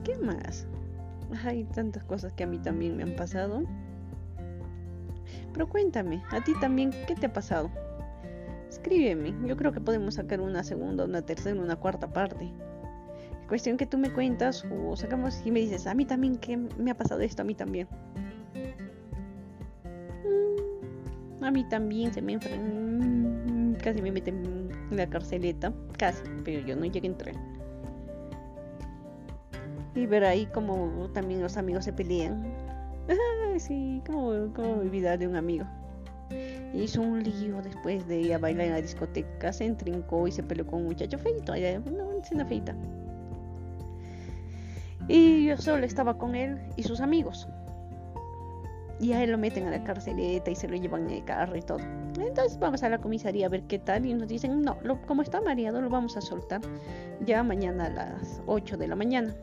¿Qué 0.04 0.18
más? 0.18 0.68
Hay 1.44 1.66
tantas 1.66 2.04
cosas 2.04 2.34
que 2.34 2.44
a 2.44 2.48
mí 2.48 2.58
también 2.60 2.96
me 2.96 3.04
han 3.04 3.16
pasado. 3.16 3.64
Pero 5.56 5.70
cuéntame, 5.70 6.22
¿a 6.32 6.44
ti 6.44 6.52
también 6.60 6.92
qué 7.08 7.16
te 7.16 7.28
ha 7.28 7.32
pasado? 7.32 7.72
Escríbeme, 8.68 9.34
yo 9.48 9.56
creo 9.56 9.72
que 9.72 9.80
podemos 9.80 10.16
sacar 10.16 10.42
una 10.42 10.66
segunda, 10.66 11.06
una 11.06 11.22
tercera, 11.22 11.58
una 11.58 11.78
cuarta 11.78 12.12
parte. 12.12 12.52
Cuestión 13.48 13.78
que 13.78 13.86
tú 13.86 13.98
me 13.98 14.12
cuentas 14.12 14.66
o 14.70 14.98
sacamos 14.98 15.42
y 15.46 15.52
me 15.52 15.62
dices, 15.62 15.88
a 15.88 15.94
mí 15.94 16.04
también 16.04 16.36
que 16.36 16.58
me 16.58 16.92
ha 16.92 16.98
pasado 16.98 17.22
esto, 17.22 17.44
a 17.44 17.46
mí 17.46 17.56
también. 17.56 17.88
Mm, 21.40 21.44
a 21.46 21.52
mí 21.52 21.64
también 21.70 22.14
se 22.14 22.22
me 22.22 22.38
casi 23.82 24.02
me 24.02 24.12
meten 24.12 24.70
en 24.92 24.98
la 24.98 25.08
carceleta, 25.08 25.72
casi, 25.98 26.22
pero 26.44 26.68
yo 26.68 26.76
no 26.76 26.84
llegué 26.84 27.08
a 27.08 27.12
entrar. 27.12 27.36
Y 29.96 30.06
ver 30.06 30.26
ahí 30.26 30.48
como 30.48 31.10
también 31.14 31.42
los 31.42 31.56
amigos 31.56 31.86
se 31.86 31.94
pelean 31.94 32.55
sí, 33.60 34.02
como, 34.06 34.54
como 34.54 34.74
olvidar 34.74 35.20
de 35.20 35.28
un 35.28 35.36
amigo. 35.36 35.66
Hizo 36.74 37.02
un 37.02 37.24
lío 37.24 37.62
después 37.62 38.08
de 38.08 38.20
ir 38.20 38.34
a 38.34 38.38
bailar 38.38 38.68
en 38.68 38.74
la 38.74 38.82
discoteca, 38.82 39.54
se 39.54 39.66
entrincó 39.66 40.28
y 40.28 40.32
se 40.32 40.44
peleó 40.44 40.66
con 40.66 40.82
un 40.82 40.88
muchacho 40.88 41.18
feito, 41.18 41.54
una 41.54 42.18
escena 42.22 42.46
feita. 42.46 42.76
Y 45.08 45.46
yo 45.46 45.58
solo 45.58 45.86
estaba 45.86 46.18
con 46.18 46.36
él 46.36 46.60
y 46.76 46.84
sus 46.84 47.00
amigos. 47.00 47.48
Y 49.00 49.12
a 49.14 49.24
él 49.24 49.32
lo 49.32 49.38
meten 49.38 49.68
a 49.68 49.72
la 49.72 49.84
carceleta 49.84 50.50
y 50.50 50.56
se 50.56 50.68
lo 50.68 50.76
llevan 50.76 51.08
en 51.08 51.18
el 51.18 51.26
carro 51.26 51.56
y 51.56 51.62
todo. 51.62 51.80
Entonces 52.20 52.58
vamos 52.58 52.82
a 52.82 52.90
la 52.90 52.98
comisaría 52.98 53.46
a 53.46 53.50
ver 53.50 53.64
qué 53.64 53.78
tal. 53.78 54.06
Y 54.06 54.14
nos 54.14 54.28
dicen, 54.28 54.62
no, 54.62 54.78
lo, 54.82 55.02
como 55.06 55.22
está 55.22 55.42
mareado, 55.42 55.82
lo 55.82 55.90
vamos 55.90 56.18
a 56.18 56.22
soltar 56.22 56.62
ya 57.26 57.44
mañana 57.44 57.86
a 57.86 57.90
las 57.90 58.42
8 58.48 58.78
de 58.78 58.88
la 58.88 58.96
mañana. 58.96 59.36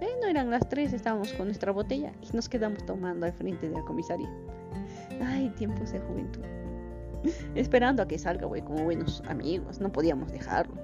No 0.00 0.28
eran 0.28 0.50
las 0.50 0.68
3, 0.68 0.92
estábamos 0.92 1.32
con 1.34 1.46
nuestra 1.46 1.72
botella 1.72 2.12
y 2.20 2.34
nos 2.34 2.48
quedamos 2.48 2.84
tomando 2.84 3.26
al 3.26 3.32
frente 3.32 3.68
de 3.68 3.74
la 3.74 3.82
comisaría. 3.82 4.30
Ay, 5.22 5.50
tiempos 5.56 5.92
de 5.92 6.00
juventud. 6.00 6.42
Esperando 7.54 8.02
a 8.02 8.08
que 8.08 8.18
salga, 8.18 8.46
güey, 8.46 8.62
como 8.62 8.84
buenos 8.84 9.22
amigos. 9.28 9.80
No 9.80 9.90
podíamos 9.90 10.32
dejarlo. 10.32 10.74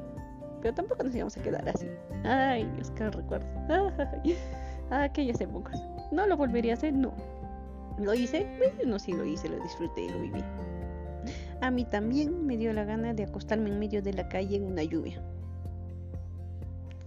Pero 0.61 0.75
tampoco 0.75 1.03
nos 1.03 1.14
íbamos 1.14 1.37
a 1.37 1.42
quedar 1.42 1.68
así. 1.68 1.87
Ay, 2.25 2.64
Dios, 2.77 2.90
qué 2.92 3.11
recuerdo. 3.11 3.46
Ay, 3.68 4.37
aquellas 4.90 5.40
épocas. 5.40 5.83
¿No 6.12 6.27
lo 6.27 6.37
volvería 6.37 6.72
a 6.72 6.77
hacer? 6.77 6.94
No. 6.94 7.12
¿Lo 7.98 8.14
hice? 8.14 8.46
no, 8.87 8.98
sí 8.98 9.12
lo 9.12 9.25
hice, 9.25 9.48
lo 9.48 9.61
disfruté, 9.62 10.09
lo 10.11 10.20
viví. 10.20 10.42
A 11.61 11.70
mí 11.70 11.85
también 11.85 12.46
me 12.46 12.57
dio 12.57 12.72
la 12.72 12.85
gana 12.85 13.14
de 13.14 13.25
acostarme 13.25 13.70
en 13.70 13.79
medio 13.79 14.03
de 14.03 14.12
la 14.12 14.29
calle 14.29 14.57
en 14.57 14.64
una 14.64 14.83
lluvia. 14.83 15.22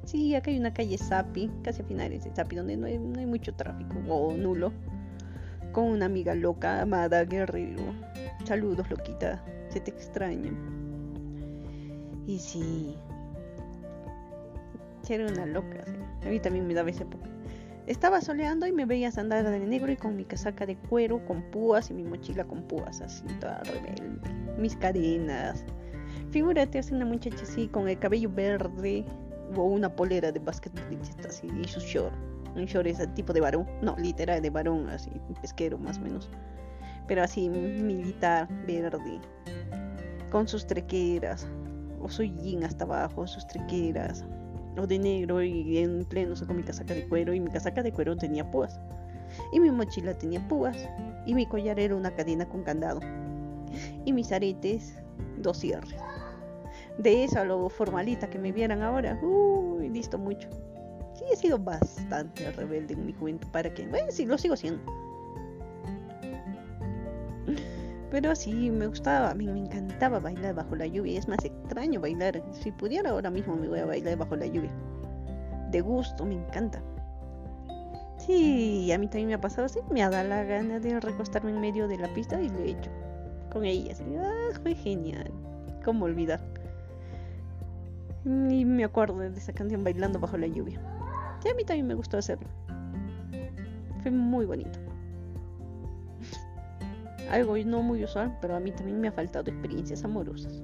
Sí, 0.06 0.36
acá 0.36 0.52
hay 0.52 0.60
una 0.60 0.72
calle 0.72 0.98
Sapi, 1.00 1.50
casi 1.63 1.82
a 1.82 1.86
finales 1.86 2.24
de 2.24 2.36
Sapi, 2.36 2.56
donde 2.56 2.78
no 2.78 2.86
hay, 2.86 3.00
no 3.00 3.20
hay 3.20 3.26
mucho 3.26 3.54
tráfico 3.54 3.98
o 4.08 4.34
nulo. 4.34 4.72
Con 5.72 5.86
una 5.86 6.06
amiga 6.06 6.36
loca, 6.36 6.82
amada, 6.82 7.26
guerrero. 7.26 7.84
Saludos, 8.46 8.89
loquita. 8.89 9.44
Se 9.70 9.80
te 9.80 9.91
extraña. 9.91 10.52
Y 12.28 12.38
sí. 12.38 12.96
Era 15.10 15.28
una 15.28 15.46
loca, 15.46 15.84
A 16.24 16.30
mí 16.30 16.39
también 16.39 16.68
me 16.68 16.74
daba 16.74 16.89
esa 16.89 17.04
época. 17.04 17.30
Estaba 17.88 18.22
soleando 18.22 18.65
y 18.65 18.72
me 18.72 18.86
veías 18.86 19.18
andar 19.18 19.48
de 19.48 19.60
negro 19.60 19.91
y 19.91 19.98
con 19.98 20.15
mi 20.15 20.26
casaca 20.26 20.65
de 20.65 20.76
cuero 20.76 21.24
con 21.26 21.44
púas 21.52 21.91
y 21.91 21.94
mi 21.94 22.04
mochila 22.04 22.44
con 22.44 22.63
púas, 22.63 23.02
así 23.02 23.24
toda 23.39 23.62
rebelde. 23.63 24.20
Mis 24.58 24.76
cadenas. 24.76 25.63
Figúrate, 26.32 26.80
así 26.80 26.94
una 26.94 27.06
muchacha 27.06 27.44
así 27.44 27.68
con 27.68 27.88
el 27.88 28.00
cabello 28.00 28.32
verde 28.32 29.06
o 29.56 29.64
una 29.64 29.94
polera 29.94 30.32
de 30.32 30.40
basquetbolista 30.40 31.28
así 31.28 31.48
y 31.62 31.68
su 31.68 31.80
short. 31.80 32.16
Un 32.56 32.66
short 32.66 32.88
ese 32.88 33.08
tipo 33.08 33.34
de 33.34 33.42
varón, 33.42 33.68
no, 33.82 33.96
literal 33.98 34.42
de 34.42 34.50
varón, 34.50 34.90
así, 34.90 35.12
pesquero 35.42 35.78
más 35.78 35.98
o 35.98 36.02
menos. 36.02 36.30
Pero 37.08 37.24
así 37.24 37.50
militar, 37.50 38.48
verde. 38.66 39.20
Con 40.32 40.48
sus 40.48 40.66
trequeras. 40.66 41.48
O 42.02 42.10
su 42.10 42.24
jean 42.24 42.64
hasta 42.64 42.86
abajo, 42.86 43.26
sus 43.26 43.46
trequeras 43.48 44.24
o 44.78 44.88
de 44.88 45.00
negro 45.00 45.42
y 45.42 45.78
en 45.78 46.06
pleno 46.06 46.36
con 46.46 46.58
mi 46.58 46.64
casaca 46.64 46.94
de 46.94 47.08
cuero 47.08 47.34
y 47.34 47.40
mi 47.40 47.50
casaca 47.50 47.82
de 47.82 47.92
cuero 47.92 48.16
tenía 48.16 48.50
púas 48.50 48.80
y 49.52 49.60
mi 49.60 49.72
mochila 49.72 50.18
tenía 50.18 50.46
púas 50.48 50.78
y 51.26 51.34
mi 51.34 51.46
collar 51.46 51.80
era 51.80 51.96
una 51.96 52.12
cadena 52.14 52.48
con 52.48 52.64
candado 52.64 53.00
y 54.06 54.14
mis 54.14 54.32
aretes 54.32 54.96
dos 55.38 55.58
cierres. 55.58 55.96
De 56.98 57.24
eso 57.24 57.40
a 57.40 57.46
lo 57.46 57.70
formalita 57.70 58.30
que 58.30 58.40
me 58.40 58.52
vieran 58.52 58.82
ahora, 58.82 59.20
uy, 59.22 59.90
listo 59.90 60.18
mucho. 60.18 60.50
Sí, 61.14 61.24
he 61.32 61.36
sido 61.36 61.58
bastante 61.58 62.52
rebelde 62.52 62.94
en 62.94 63.06
mi 63.06 63.14
juventud 63.14 63.48
para 63.52 63.74
que, 63.74 63.88
bueno, 63.88 64.08
sí, 64.10 64.26
lo 64.26 64.38
sigo 64.38 64.56
siendo. 64.56 64.82
Pero 68.12 68.36
sí, 68.36 68.70
me 68.72 68.88
gustaba, 68.88 69.34
mí 69.34 69.46
me 69.48 69.60
encantaba 69.60 70.20
bailar 70.20 70.56
bajo 70.56 70.76
la 70.76 70.86
lluvia. 70.86 71.20
Es 71.20 71.28
más 71.28 71.44
extraño 71.44 72.00
bailar. 72.00 72.42
Si 72.52 72.72
pudiera 72.72 73.10
ahora 73.10 73.30
mismo 73.30 73.56
me 73.56 73.68
voy 73.68 73.80
a 73.80 73.86
bailar 73.86 74.18
bajo 74.18 74.36
la 74.36 74.46
lluvia. 74.46 74.72
De 75.72 75.82
gusto, 75.82 76.26
me 76.26 76.36
encanta. 76.36 76.82
Sí, 78.18 78.90
a 78.94 78.98
mí 78.98 79.08
también 79.08 79.28
me 79.28 79.34
ha 79.34 79.42
pasado 79.42 79.66
así. 79.66 79.80
Me 79.92 80.02
ha 80.02 80.10
dado 80.10 80.30
la 80.30 80.44
gana 80.44 80.80
de 80.80 81.00
recostarme 81.00 81.52
en 81.52 81.60
medio 81.60 81.88
de 81.88 81.98
la 81.98 82.14
pista 82.14 82.42
y 82.42 82.48
lo 82.48 82.60
he 82.60 82.72
hecho. 82.72 82.90
Con 83.52 83.66
ella, 83.66 83.92
así. 83.92 84.04
Ah, 84.18 84.58
fue 84.62 84.76
genial. 84.76 85.32
¿Cómo 85.84 86.06
olvidar? 86.06 86.40
Y 88.26 88.66
me 88.66 88.84
acuerdo 88.84 89.20
de 89.20 89.38
esa 89.38 89.54
canción 89.54 89.84
bailando 89.84 90.20
bajo 90.20 90.38
la 90.38 90.48
lluvia. 90.48 90.82
Y 91.44 91.50
a 91.50 91.54
mí 91.54 91.64
también 91.64 91.88
me 91.88 91.94
gustó 91.94 92.18
hacerlo. 92.18 92.48
Fue 94.02 94.12
muy 94.12 94.46
bonito 94.46 94.80
algo 97.30 97.58
no 97.58 97.82
muy 97.82 98.04
usual, 98.04 98.38
pero 98.42 98.56
a 98.56 98.60
mí 98.60 98.72
también 98.72 99.00
me 99.02 99.08
ha 99.08 99.12
faltado 99.12 99.50
experiencias 99.50 100.04
amorosas. 100.04 100.62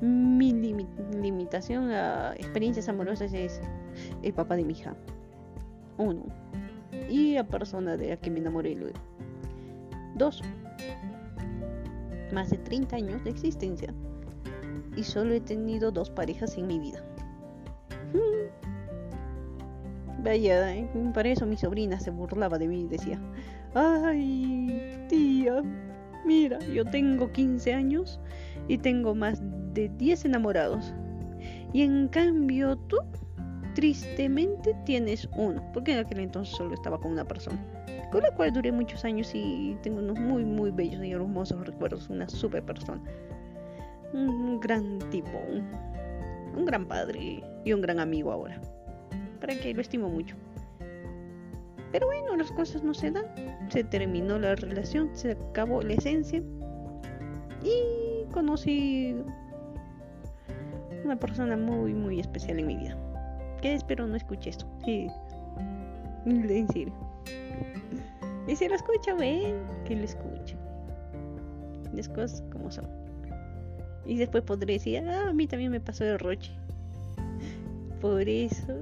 Mi 0.00 0.52
limitación 0.52 1.90
a 1.90 2.34
experiencias 2.34 2.88
amorosas 2.88 3.32
es 3.32 3.60
el 4.22 4.32
papá 4.32 4.56
de 4.56 4.64
mi 4.64 4.72
hija. 4.72 4.94
Uno. 5.98 6.24
Y 7.08 7.34
la 7.34 7.44
persona 7.44 7.96
de 7.96 8.10
la 8.10 8.16
que 8.16 8.30
me 8.30 8.40
enamoré 8.40 8.74
luego. 8.74 8.98
Dos. 10.16 10.42
Más 12.32 12.50
de 12.50 12.58
30 12.58 12.96
años 12.96 13.24
de 13.24 13.30
existencia. 13.30 13.94
Y 14.96 15.04
solo 15.04 15.34
he 15.34 15.40
tenido 15.40 15.90
dos 15.90 16.10
parejas 16.10 16.56
en 16.56 16.66
mi 16.66 16.78
vida. 16.78 17.04
Hmm. 18.12 18.46
Vaya, 20.22 20.74
¿eh? 20.74 20.88
para 21.14 21.28
eso 21.28 21.46
mi 21.46 21.56
sobrina 21.56 22.00
se 22.00 22.10
burlaba 22.10 22.58
de 22.58 22.66
mí 22.66 22.80
y 22.80 22.88
decía, 22.88 23.20
ay, 23.74 25.06
tía, 25.08 25.62
mira, 26.24 26.58
yo 26.74 26.84
tengo 26.84 27.30
15 27.30 27.72
años 27.72 28.18
y 28.68 28.78
tengo 28.78 29.14
más 29.14 29.40
de 29.74 29.88
10 29.88 30.24
enamorados. 30.24 30.92
Y 31.72 31.82
en 31.82 32.08
cambio 32.08 32.76
tú, 32.88 32.96
tristemente, 33.74 34.74
tienes 34.84 35.28
uno, 35.36 35.62
porque 35.72 35.92
en 35.92 35.98
aquel 35.98 36.20
entonces 36.20 36.56
solo 36.56 36.74
estaba 36.74 36.98
con 36.98 37.12
una 37.12 37.24
persona, 37.24 37.62
con 38.10 38.22
la 38.22 38.34
cual 38.34 38.52
duré 38.52 38.72
muchos 38.72 39.04
años 39.04 39.30
y 39.34 39.76
tengo 39.82 39.98
unos 39.98 40.18
muy, 40.18 40.44
muy 40.44 40.70
bellos 40.70 41.04
y 41.04 41.12
hermosos 41.12 41.64
recuerdos, 41.66 42.08
una 42.08 42.28
super 42.28 42.64
persona. 42.64 43.02
Un 44.16 44.60
gran 44.60 44.98
tipo, 45.10 45.38
un, 46.56 46.64
gran 46.64 46.86
padre 46.86 47.42
y 47.64 47.72
un 47.72 47.82
gran 47.82 48.00
amigo 48.00 48.32
ahora. 48.32 48.58
Para 49.40 49.54
que 49.54 49.74
lo 49.74 49.82
estimo 49.82 50.08
mucho. 50.08 50.36
Pero 51.92 52.06
bueno, 52.06 52.34
las 52.36 52.50
cosas 52.52 52.82
no 52.82 52.94
se 52.94 53.10
dan. 53.10 53.26
Se 53.68 53.84
terminó 53.84 54.38
la 54.38 54.54
relación, 54.54 55.10
se 55.12 55.32
acabó 55.32 55.82
la 55.82 55.92
esencia. 55.92 56.42
Y 57.62 58.24
conocí 58.32 59.14
una 61.04 61.16
persona 61.16 61.56
muy, 61.56 61.92
muy 61.92 62.18
especial 62.20 62.58
en 62.58 62.66
mi 62.66 62.76
vida. 62.76 62.96
Que 63.60 63.74
espero 63.74 64.06
no 64.06 64.16
escuche 64.16 64.50
esto. 64.50 64.66
Sí. 64.84 65.08
En 66.24 66.68
serio. 66.68 66.92
Y 68.48 68.56
si 68.56 68.68
lo 68.68 68.76
escucha, 68.76 69.14
ven, 69.14 69.56
que 69.84 69.94
lo 69.94 70.04
escuche. 70.04 70.56
Las 71.92 72.08
cosas 72.08 72.42
como 72.50 72.70
son. 72.70 73.05
Y 74.06 74.16
después 74.16 74.44
podré 74.44 74.74
decir, 74.74 74.98
ah, 75.08 75.28
a 75.28 75.32
mí 75.32 75.46
también 75.46 75.70
me 75.70 75.80
pasó 75.80 76.04
el 76.04 76.18
roche. 76.18 76.52
Por 78.00 78.28
eso, 78.28 78.72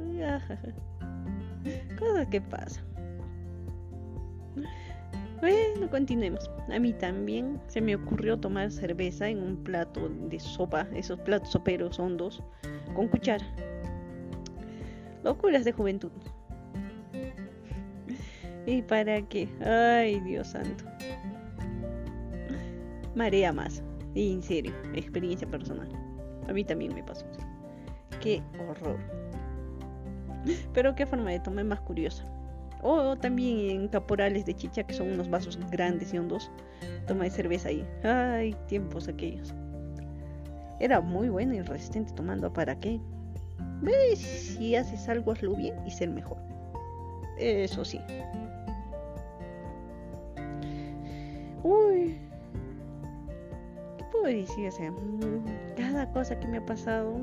cosas 1.98 2.26
que 2.30 2.40
pasan. 2.40 2.84
Bueno, 5.40 5.90
continuemos. 5.90 6.50
A 6.72 6.78
mí 6.78 6.92
también 6.92 7.60
se 7.66 7.80
me 7.80 7.94
ocurrió 7.96 8.38
tomar 8.38 8.70
cerveza 8.70 9.28
en 9.28 9.42
un 9.42 9.56
plato 9.62 10.08
de 10.08 10.40
sopa, 10.40 10.86
esos 10.94 11.18
platos 11.20 11.50
soperos 11.50 11.98
hondos, 11.98 12.42
con 12.94 13.08
cuchara. 13.08 13.44
Locuras 15.22 15.64
de 15.64 15.72
juventud. 15.72 16.10
¿Y 18.66 18.82
para 18.82 19.20
qué? 19.22 19.48
Ay, 19.64 20.20
Dios 20.20 20.48
santo. 20.48 20.84
Marea 23.14 23.52
más. 23.52 23.82
Y 24.14 24.32
en 24.32 24.42
serio, 24.42 24.72
experiencia 24.94 25.48
personal. 25.48 25.88
A 26.48 26.52
mí 26.52 26.64
también 26.64 26.94
me 26.94 27.02
pasó. 27.02 27.26
Qué 28.20 28.42
horror. 28.68 28.98
Pero 30.74 30.94
qué 30.94 31.06
forma 31.06 31.30
de 31.30 31.40
tomar 31.40 31.64
más 31.64 31.80
curiosa. 31.80 32.24
O 32.82 33.16
también 33.16 33.70
en 33.70 33.88
caporales 33.88 34.44
de 34.44 34.54
chicha, 34.54 34.82
que 34.82 34.92
son 34.94 35.12
unos 35.12 35.28
vasos 35.30 35.58
grandes 35.70 36.12
y 36.12 36.18
hondos. 36.18 36.50
Toma 37.06 37.24
de 37.24 37.30
cerveza 37.30 37.70
ahí. 37.70 37.86
Ay, 38.02 38.54
tiempos 38.68 39.08
aquellos. 39.08 39.54
Era 40.80 41.00
muy 41.00 41.28
bueno 41.28 41.54
y 41.54 41.62
resistente 41.62 42.12
tomando. 42.12 42.52
¿Para 42.52 42.78
qué? 42.78 43.00
¿Ves? 43.80 44.18
Si 44.18 44.76
haces 44.76 45.08
algo, 45.08 45.32
hazlo 45.32 45.54
bien 45.54 45.74
y 45.86 45.90
ser 45.90 46.10
mejor. 46.10 46.36
Eso 47.38 47.84
sí. 47.84 48.00
Uy. 51.62 52.23
O 54.22 54.70
sea, 54.70 54.92
cada 55.76 56.10
cosa 56.12 56.38
que 56.38 56.46
me 56.46 56.58
ha 56.58 56.64
pasado 56.64 57.20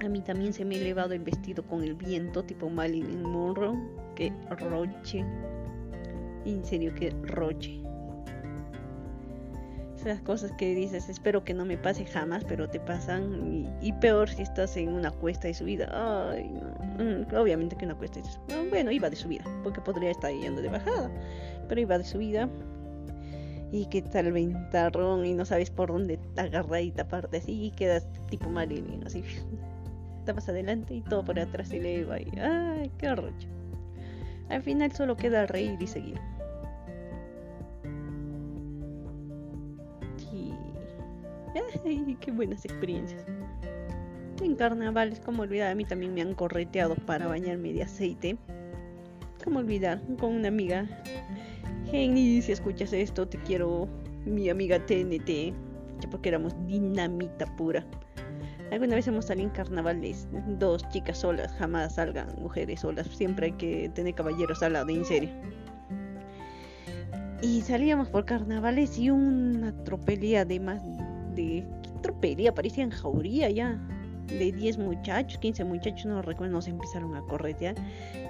a 0.00 0.08
mí 0.08 0.20
también 0.20 0.52
se 0.52 0.64
me 0.64 0.76
ha 0.76 0.78
elevado 0.78 1.14
el 1.14 1.22
vestido 1.22 1.66
con 1.66 1.82
el 1.82 1.94
viento, 1.94 2.44
tipo 2.44 2.68
Marilyn 2.68 3.22
Monroe. 3.22 3.76
Que 4.14 4.32
roche. 4.50 5.24
En 6.44 6.64
serio, 6.64 6.94
que 6.94 7.10
roche. 7.22 7.80
Esas 9.96 10.20
cosas 10.20 10.52
que 10.52 10.74
dices, 10.74 11.08
espero 11.08 11.42
que 11.42 11.52
no 11.52 11.64
me 11.64 11.76
pase 11.76 12.04
jamás, 12.04 12.44
pero 12.44 12.68
te 12.68 12.78
pasan. 12.78 13.66
Y, 13.80 13.92
peor 13.94 14.28
si 14.28 14.42
estás 14.42 14.76
en 14.76 14.92
una 14.92 15.10
cuesta 15.10 15.48
de 15.48 15.54
subida. 15.54 15.88
Ay, 16.30 16.48
no. 16.50 17.04
Mm, 17.04 17.34
obviamente 17.34 17.74
que 17.74 17.86
una 17.86 17.96
cuesta 17.96 18.20
de 18.20 18.26
subida. 18.26 18.62
Bueno, 18.70 18.90
iba 18.90 19.10
de 19.10 19.16
subida, 19.16 19.44
porque 19.64 19.80
podría 19.80 20.10
estar 20.10 20.30
yendo 20.30 20.62
de 20.62 20.68
bajada. 20.68 21.10
Pero 21.68 21.80
iba 21.80 21.98
de 21.98 22.04
subida. 22.04 22.48
Y 23.72 23.86
qué 23.86 24.02
tal 24.02 24.32
ventarrón 24.32 25.26
y 25.26 25.34
no 25.34 25.44
sabes 25.44 25.70
por 25.70 25.88
dónde 25.88 26.18
agarrar 26.36 26.82
y 26.82 26.92
taparte 26.92 27.38
así 27.38 27.66
y 27.66 27.70
quedas 27.72 28.06
tipo 28.30 28.48
Marilyn, 28.48 29.04
así. 29.04 29.24
Tapas 30.24 30.48
adelante 30.48 30.94
y 30.94 31.02
todo 31.02 31.24
por 31.24 31.38
atrás 31.38 31.72
y 31.72 31.80
le 31.80 32.04
va. 32.04 32.20
Y, 32.20 32.30
ay, 32.38 32.90
qué 32.98 33.08
arrocho. 33.08 33.48
Al 34.48 34.62
final 34.62 34.92
solo 34.92 35.16
queda 35.16 35.46
reír 35.46 35.76
y 35.80 35.86
seguir. 35.86 36.20
Ay, 41.84 42.16
qué 42.20 42.30
buenas 42.30 42.64
experiencias. 42.64 43.24
En 44.42 44.54
carnavales, 44.56 45.20
como 45.20 45.42
olvidar, 45.42 45.70
a 45.70 45.74
mí 45.74 45.84
también 45.84 46.14
me 46.14 46.22
han 46.22 46.34
correteado 46.34 46.94
para 46.94 47.26
bañarme 47.26 47.72
de 47.72 47.82
aceite. 47.82 48.36
Como 49.42 49.60
olvidar, 49.60 50.00
con 50.18 50.34
una 50.34 50.48
amiga. 50.48 50.86
Jenny, 51.90 52.42
si 52.42 52.52
escuchas 52.52 52.92
esto, 52.92 53.28
te 53.28 53.38
quiero, 53.38 53.88
mi 54.24 54.48
amiga 54.50 54.84
TNT, 54.84 55.54
porque 56.10 56.28
éramos 56.28 56.54
dinamita 56.66 57.46
pura. 57.56 57.86
Alguna 58.72 58.96
vez 58.96 59.06
hemos 59.06 59.26
salido 59.26 59.48
en 59.48 59.54
carnavales, 59.54 60.26
dos 60.58 60.88
chicas 60.88 61.18
solas, 61.18 61.52
jamás 61.52 61.94
salgan 61.94 62.26
mujeres 62.40 62.80
solas, 62.80 63.06
siempre 63.06 63.46
hay 63.46 63.52
que 63.52 63.88
tener 63.94 64.14
caballeros 64.14 64.62
al 64.62 64.72
lado, 64.72 64.88
en 64.88 65.04
serio. 65.04 65.30
Y 67.42 67.60
salíamos 67.60 68.08
por 68.08 68.24
carnavales 68.24 68.98
y 68.98 69.10
una 69.10 69.72
tropelía 69.84 70.44
de 70.44 70.58
más 70.58 70.82
de 71.34 71.64
¿qué 71.82 71.90
tropelía, 72.02 72.52
parecían 72.52 72.90
jauría 72.90 73.48
ya. 73.50 73.78
De 74.26 74.52
10 74.52 74.78
muchachos, 74.78 75.38
15 75.38 75.64
muchachos, 75.64 76.06
no 76.06 76.20
recuerdo, 76.20 76.54
nos 76.54 76.66
empezaron 76.66 77.14
a 77.14 77.22
corretear 77.22 77.76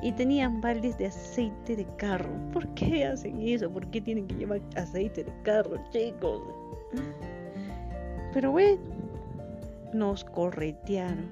y 0.02 0.12
tenían 0.12 0.60
baldes 0.60 0.98
de 0.98 1.06
aceite 1.06 1.74
de 1.74 1.86
carro. 1.96 2.30
¿Por 2.52 2.68
qué 2.74 3.06
hacen 3.06 3.40
eso? 3.40 3.70
¿Por 3.70 3.86
qué 3.90 4.00
tienen 4.00 4.26
que 4.26 4.34
llevar 4.34 4.60
aceite 4.76 5.24
de 5.24 5.32
carro, 5.42 5.78
chicos? 5.90 6.42
Pero 8.34 8.52
bueno, 8.52 8.78
nos 9.94 10.24
corretearon. 10.24 11.30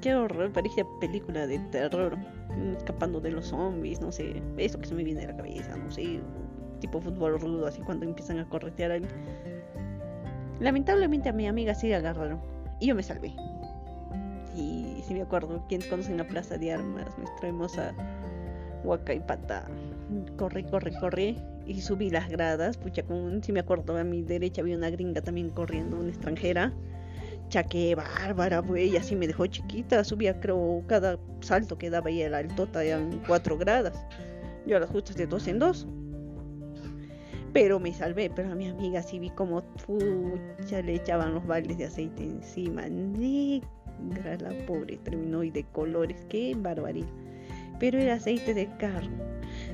Qué 0.00 0.14
horror, 0.14 0.52
parecía 0.52 0.86
película 1.00 1.46
de 1.46 1.58
terror, 1.70 2.16
escapando 2.76 3.20
de 3.20 3.30
los 3.30 3.46
zombies, 3.46 4.00
no 4.00 4.12
sé, 4.12 4.42
eso 4.58 4.78
que 4.78 4.86
se 4.86 4.94
me 4.94 5.02
viene 5.02 5.24
a 5.24 5.28
la 5.28 5.36
cabeza, 5.36 5.76
no 5.76 5.90
sé, 5.90 6.20
tipo 6.80 7.00
fútbol 7.00 7.40
rudo, 7.40 7.66
así 7.66 7.80
cuando 7.80 8.04
empiezan 8.04 8.38
a 8.38 8.48
corretear 8.48 8.92
a 8.92 9.00
Lamentablemente 10.60 11.28
a 11.28 11.32
mi 11.32 11.46
amiga 11.46 11.74
sí 11.74 11.92
agarraron 11.92 12.40
y 12.80 12.86
yo 12.86 12.94
me 12.94 13.02
salvé. 13.02 13.34
Y 14.56 15.02
si 15.06 15.14
me 15.14 15.22
acuerdo, 15.22 15.64
quienes 15.68 15.88
conocen 15.88 16.16
la 16.16 16.26
Plaza 16.26 16.56
de 16.56 16.72
Armas, 16.72 17.06
nuestra 17.18 17.48
hermosa 17.48 17.92
Huaca 18.84 19.12
y 19.14 19.20
Pata, 19.20 19.66
corrí, 20.36 20.64
corrí, 20.64 20.92
corrí 21.00 21.38
y 21.66 21.80
subí 21.80 22.10
las 22.10 22.28
gradas. 22.28 22.76
Pucha, 22.76 23.02
con, 23.02 23.42
si 23.42 23.52
me 23.52 23.60
acuerdo, 23.60 23.96
a 23.96 24.04
mi 24.04 24.22
derecha 24.22 24.62
había 24.62 24.76
una 24.76 24.90
gringa 24.90 25.22
también 25.22 25.50
corriendo, 25.50 25.98
una 25.98 26.10
extranjera. 26.10 26.72
Chaque 27.48 27.94
bárbara, 27.94 28.60
güey, 28.60 28.96
así 28.96 29.16
me 29.16 29.26
dejó 29.26 29.46
chiquita. 29.46 30.04
Subía, 30.04 30.40
creo, 30.40 30.82
cada 30.86 31.18
salto 31.40 31.76
que 31.76 31.90
daba 31.90 32.10
y 32.10 32.22
el 32.22 32.34
altota 32.34 32.82
eran 32.84 33.20
cuatro 33.26 33.58
gradas. 33.58 34.06
Yo 34.66 34.76
a 34.76 34.80
las 34.80 34.90
justas 34.90 35.16
de 35.16 35.26
dos 35.26 35.46
en 35.48 35.58
dos 35.58 35.86
pero 37.54 37.78
me 37.80 37.94
salvé. 37.94 38.28
Pero 38.28 38.52
a 38.52 38.54
mi 38.54 38.68
amiga 38.68 39.02
sí 39.02 39.18
vi 39.18 39.30
como 39.30 39.62
pucha 39.86 40.82
le 40.82 40.96
echaban 40.96 41.32
los 41.32 41.46
baldes 41.46 41.78
de 41.78 41.86
aceite 41.86 42.22
encima. 42.22 42.86
Negra 42.88 44.36
la 44.40 44.66
pobre, 44.66 44.98
terminó 44.98 45.42
y 45.42 45.50
de 45.50 45.64
colores, 45.72 46.26
qué 46.28 46.54
barbaridad. 46.58 47.08
Pero 47.80 47.98
era 47.98 48.14
aceite 48.14 48.52
de 48.52 48.66
carro. 48.76 49.08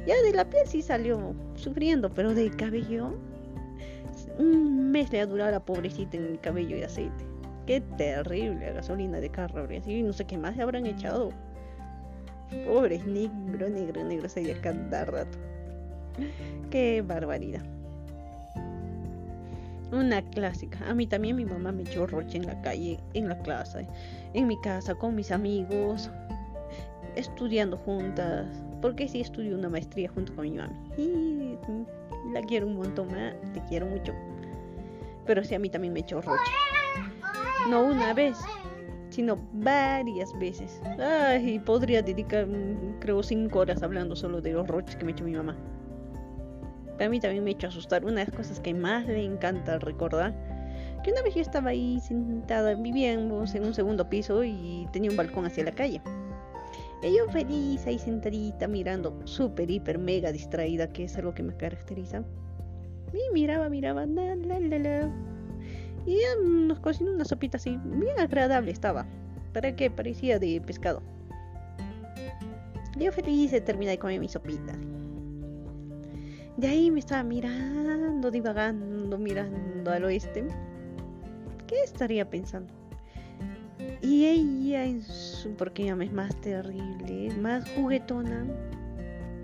Ya 0.07 0.15
de 0.23 0.33
la 0.33 0.49
piel 0.49 0.67
sí 0.67 0.83
salió 0.83 1.35
sufriendo, 1.55 2.11
pero 2.11 2.35
del 2.35 2.55
cabello, 2.55 3.15
un 4.39 4.91
mes 4.91 5.11
le 5.11 5.21
ha 5.21 5.27
durado 5.27 5.51
la 5.51 5.65
pobrecita 5.65 6.17
en 6.17 6.25
el 6.25 6.41
cabello 6.41 6.77
y 6.77 6.83
aceite. 6.83 7.25
Qué 7.67 7.81
terrible, 7.97 8.73
gasolina 8.73 9.21
de 9.21 9.31
carro. 9.31 9.67
Así 9.77 10.03
no 10.03 10.13
sé 10.13 10.27
qué 10.27 10.37
más 10.37 10.55
se 10.55 10.63
habrán 10.63 10.87
echado. 10.87 11.31
Pobres, 12.67 13.07
negro, 13.07 13.69
negro, 13.71 14.05
negro, 14.05 14.29
se 14.29 14.53
cada 14.61 15.05
rato. 15.05 15.39
Qué 16.71 17.03
barbaridad. 17.03 17.63
Una 19.93 20.23
clásica. 20.23 20.79
A 20.89 20.95
mí 20.95 21.07
también 21.07 21.37
mi 21.37 21.45
mamá 21.45 21.73
me 21.73 21.83
echó 21.83 22.07
roche 22.07 22.37
en 22.37 22.47
la 22.47 22.61
calle, 22.63 23.01
en 23.15 23.29
la 23.29 23.37
clase, 23.39 23.89
en 24.35 24.47
mi 24.47 24.61
casa, 24.61 24.95
con 24.95 25.17
mis 25.17 25.33
amigos, 25.33 26.11
estudiando 27.17 27.77
juntas. 27.77 28.47
Porque 28.81 29.09
sí 29.09 29.21
estudié 29.21 29.55
una 29.55 29.69
maestría 29.69 30.09
junto 30.09 30.35
con 30.35 30.45
mi 30.45 30.53
mamá. 30.53 30.73
Y 30.97 31.57
la 32.33 32.41
quiero 32.43 32.67
un 32.67 32.77
montón 32.77 33.09
más, 33.09 33.35
te 33.53 33.61
quiero 33.69 33.87
mucho. 33.87 34.15
Pero 35.27 35.43
sí 35.45 35.55
a 35.55 35.59
mí 35.59 35.69
también 35.69 35.93
me 35.93 36.01
echó 36.01 36.21
roche. 36.21 36.53
No 37.69 37.83
una 37.83 38.15
vez, 38.15 38.39
sino 39.11 39.37
varias 39.53 40.33
veces. 40.39 40.81
Ay, 40.99 41.59
podría 41.59 42.01
dedicar, 42.01 42.47
creo, 43.01 43.23
cinco 43.25 43.59
horas 43.59 43.83
hablando 43.83 44.15
solo 44.15 44.41
de 44.41 44.53
los 44.53 44.69
roches 44.69 44.97
que 44.97 45.05
me 45.05 45.13
echó 45.13 45.25
mi 45.25 45.33
mamá 45.33 45.57
a 47.01 47.09
mí 47.09 47.21
también 47.21 47.45
me 47.45 47.51
ha 47.51 47.55
hecho 47.55 47.69
asustar. 47.69 48.05
Una 48.05 48.21
de 48.21 48.27
las 48.27 48.35
cosas 48.35 48.61
que 48.61 48.75
más 48.75 49.07
le 49.07 49.25
encanta 49.25 49.79
recordar, 49.79 50.35
que 51.03 51.13
una 51.13 51.23
vez 51.23 51.35
yo 51.35 51.41
estaba 51.41 51.71
ahí 51.71 52.01
sentada, 52.01 52.75
vivíamos 52.75 53.55
en 53.55 53.65
un 53.65 53.75
segundo 53.75 54.09
piso 54.09 54.45
y 54.45 54.87
tenía 54.93 55.11
un 55.11 55.17
balcón 55.17 55.47
hacia 55.47 55.65
la 55.65 55.73
calle. 55.73 56.01
Y 57.03 57.17
yo 57.17 57.27
feliz 57.31 57.87
ahí 57.87 57.99
sentadita 57.99 58.69
mirando, 58.69 59.19
súper, 59.25 59.71
hiper, 59.71 59.99
mega 59.99 60.33
distraída, 60.33 60.89
que 60.89 61.05
es 61.05 61.17
algo 61.17 61.33
que 61.33 61.43
me 61.43 61.57
caracteriza. 61.57 62.23
Y 63.15 63.33
miraba, 63.33 63.71
miraba, 63.71 64.05
la, 64.05 64.37
la, 64.37 64.59
la. 64.61 65.11
Y 66.07 66.19
nos 66.43 66.81
cocinó 66.81 67.13
una 67.13 67.25
sopita 67.25 67.57
así, 67.57 67.79
bien 67.85 68.19
agradable 68.19 68.71
estaba. 68.71 69.07
¿Para 69.53 69.75
qué? 69.75 69.91
Parecía 69.91 70.39
de 70.39 70.61
pescado. 70.61 71.03
Yo 72.99 73.11
feliz 73.13 73.51
de 73.51 73.61
terminar 73.61 73.93
de 73.93 73.99
comer 73.99 74.21
mi 74.21 74.29
sopita. 74.29 74.75
De 76.61 76.69
ahí 76.69 76.91
me 76.91 77.01
estaba 77.01 77.23
mirando, 77.23 78.31
divagando, 78.31 79.17
mirando 79.17 79.91
al 79.91 80.05
oeste. 80.05 80.47
¿Qué 81.67 81.81
estaría 81.83 82.29
pensando? 82.29 82.71
Y 84.03 84.27
ella 84.27 84.85
en 84.85 85.01
su 85.01 85.55
porque 85.55 85.85
ella 85.85 85.97
es 86.05 86.13
más 86.13 86.39
terrible, 86.43 87.35
más 87.41 87.67
juguetona. 87.71 88.47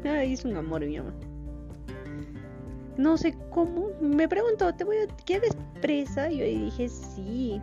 Ay, 0.04 0.34
es 0.34 0.44
un 0.44 0.58
amor 0.58 0.84
mi 0.84 0.98
mamá. 0.98 1.14
No 2.98 3.16
sé 3.16 3.34
cómo. 3.48 3.88
Me 4.02 4.28
preguntó, 4.28 4.74
¿te 4.74 4.84
voy 4.84 4.98
a, 4.98 5.06
¿quieres 5.24 5.56
presa? 5.80 6.30
Y 6.30 6.36
yo 6.36 6.44
dije, 6.44 6.90
sí. 6.90 7.62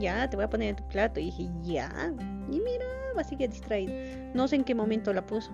Ya, 0.00 0.28
te 0.28 0.36
voy 0.36 0.44
a 0.44 0.50
poner 0.50 0.68
en 0.68 0.76
tu 0.76 0.86
plato. 0.88 1.18
Y 1.18 1.24
dije, 1.26 1.48
ya. 1.62 2.12
Y 2.50 2.60
mira, 2.60 2.84
así 3.16 3.38
que 3.38 3.48
distraída. 3.48 3.94
No 4.34 4.46
sé 4.48 4.56
en 4.56 4.64
qué 4.64 4.74
momento 4.74 5.14
la 5.14 5.24
puso. 5.24 5.50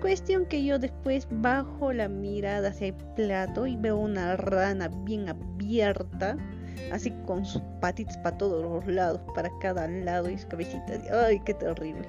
Cuestión 0.00 0.46
que 0.46 0.64
yo 0.64 0.78
después 0.78 1.26
bajo 1.28 1.92
la 1.92 2.08
mirada 2.08 2.68
hacia 2.68 2.88
el 2.88 2.94
plato 3.16 3.66
y 3.66 3.76
veo 3.76 3.96
una 3.96 4.36
rana 4.36 4.88
bien 5.04 5.28
abierta, 5.28 6.36
así 6.92 7.10
con 7.26 7.44
sus 7.44 7.62
patitas 7.80 8.16
para 8.18 8.38
todos 8.38 8.62
los 8.62 8.86
lados, 8.86 9.20
para 9.34 9.50
cada 9.58 9.88
lado 9.88 10.30
y 10.30 10.38
su 10.38 10.46
cabecita. 10.46 10.92
¡Ay, 11.26 11.40
qué 11.40 11.52
terrible! 11.54 12.08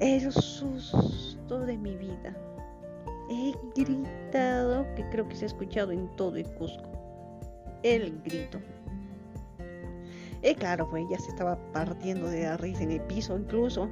El 0.00 0.32
susto 0.32 1.60
de 1.60 1.78
mi 1.78 1.94
vida. 1.94 2.36
He 3.30 3.54
gritado, 3.76 4.84
que 4.96 5.08
creo 5.10 5.28
que 5.28 5.36
se 5.36 5.44
ha 5.44 5.46
escuchado 5.46 5.92
en 5.92 6.08
todo 6.16 6.34
el 6.36 6.52
Cusco. 6.54 6.90
El 7.84 8.20
grito. 8.22 8.58
Y 10.42 10.54
claro, 10.56 10.90
pues 10.90 11.04
ya 11.08 11.18
se 11.20 11.30
estaba 11.30 11.56
partiendo 11.72 12.28
de 12.28 12.42
la 12.42 12.56
risa 12.56 12.82
en 12.82 12.90
el 12.90 13.00
piso 13.02 13.38
incluso. 13.38 13.88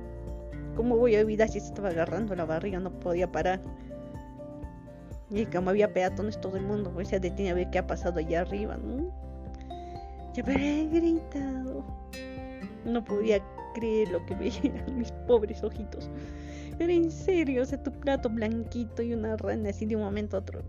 ¿Cómo 0.77 0.97
voy 0.97 1.17
a 1.17 1.21
olvidar 1.21 1.49
si 1.49 1.61
se 1.61 1.67
estaba 1.67 1.89
agarrando 1.89 2.35
la 2.35 2.45
barriga? 2.45 2.79
No 2.79 2.91
podía 2.91 3.31
parar. 3.31 3.61
Y 5.31 5.47
como 5.47 5.71
había 5.71 5.93
peatones, 5.93 6.41
todo 6.41 6.57
el 6.57 6.65
mundo 6.65 6.91
pues, 6.93 7.09
se 7.09 7.21
detenía 7.21 7.53
a 7.53 7.55
ver 7.55 7.71
qué 7.71 7.79
ha 7.79 7.87
pasado 7.87 8.19
allá 8.19 8.41
arriba, 8.41 8.77
¿no? 8.77 9.11
Ya 10.35 10.43
he 10.47 10.87
gritado. 10.87 11.85
No 12.85 13.05
podía 13.05 13.41
creer 13.75 14.09
lo 14.11 14.25
que 14.27 14.35
veían 14.37 14.99
mis 14.99 15.13
pobres 15.27 15.63
ojitos. 15.63 16.11
Pero 16.79 16.93
en 16.93 17.11
serio, 17.11 17.63
o 17.63 17.65
sea, 17.65 17.83
tu 17.83 17.93
plato 17.93 18.29
blanquito 18.29 19.03
y 19.03 19.13
una 19.13 19.37
rana 19.37 19.71
así 19.71 19.87
de 19.87 19.97
un 19.97 20.03
momento 20.03 20.37
a 20.37 20.41
otro. 20.41 20.63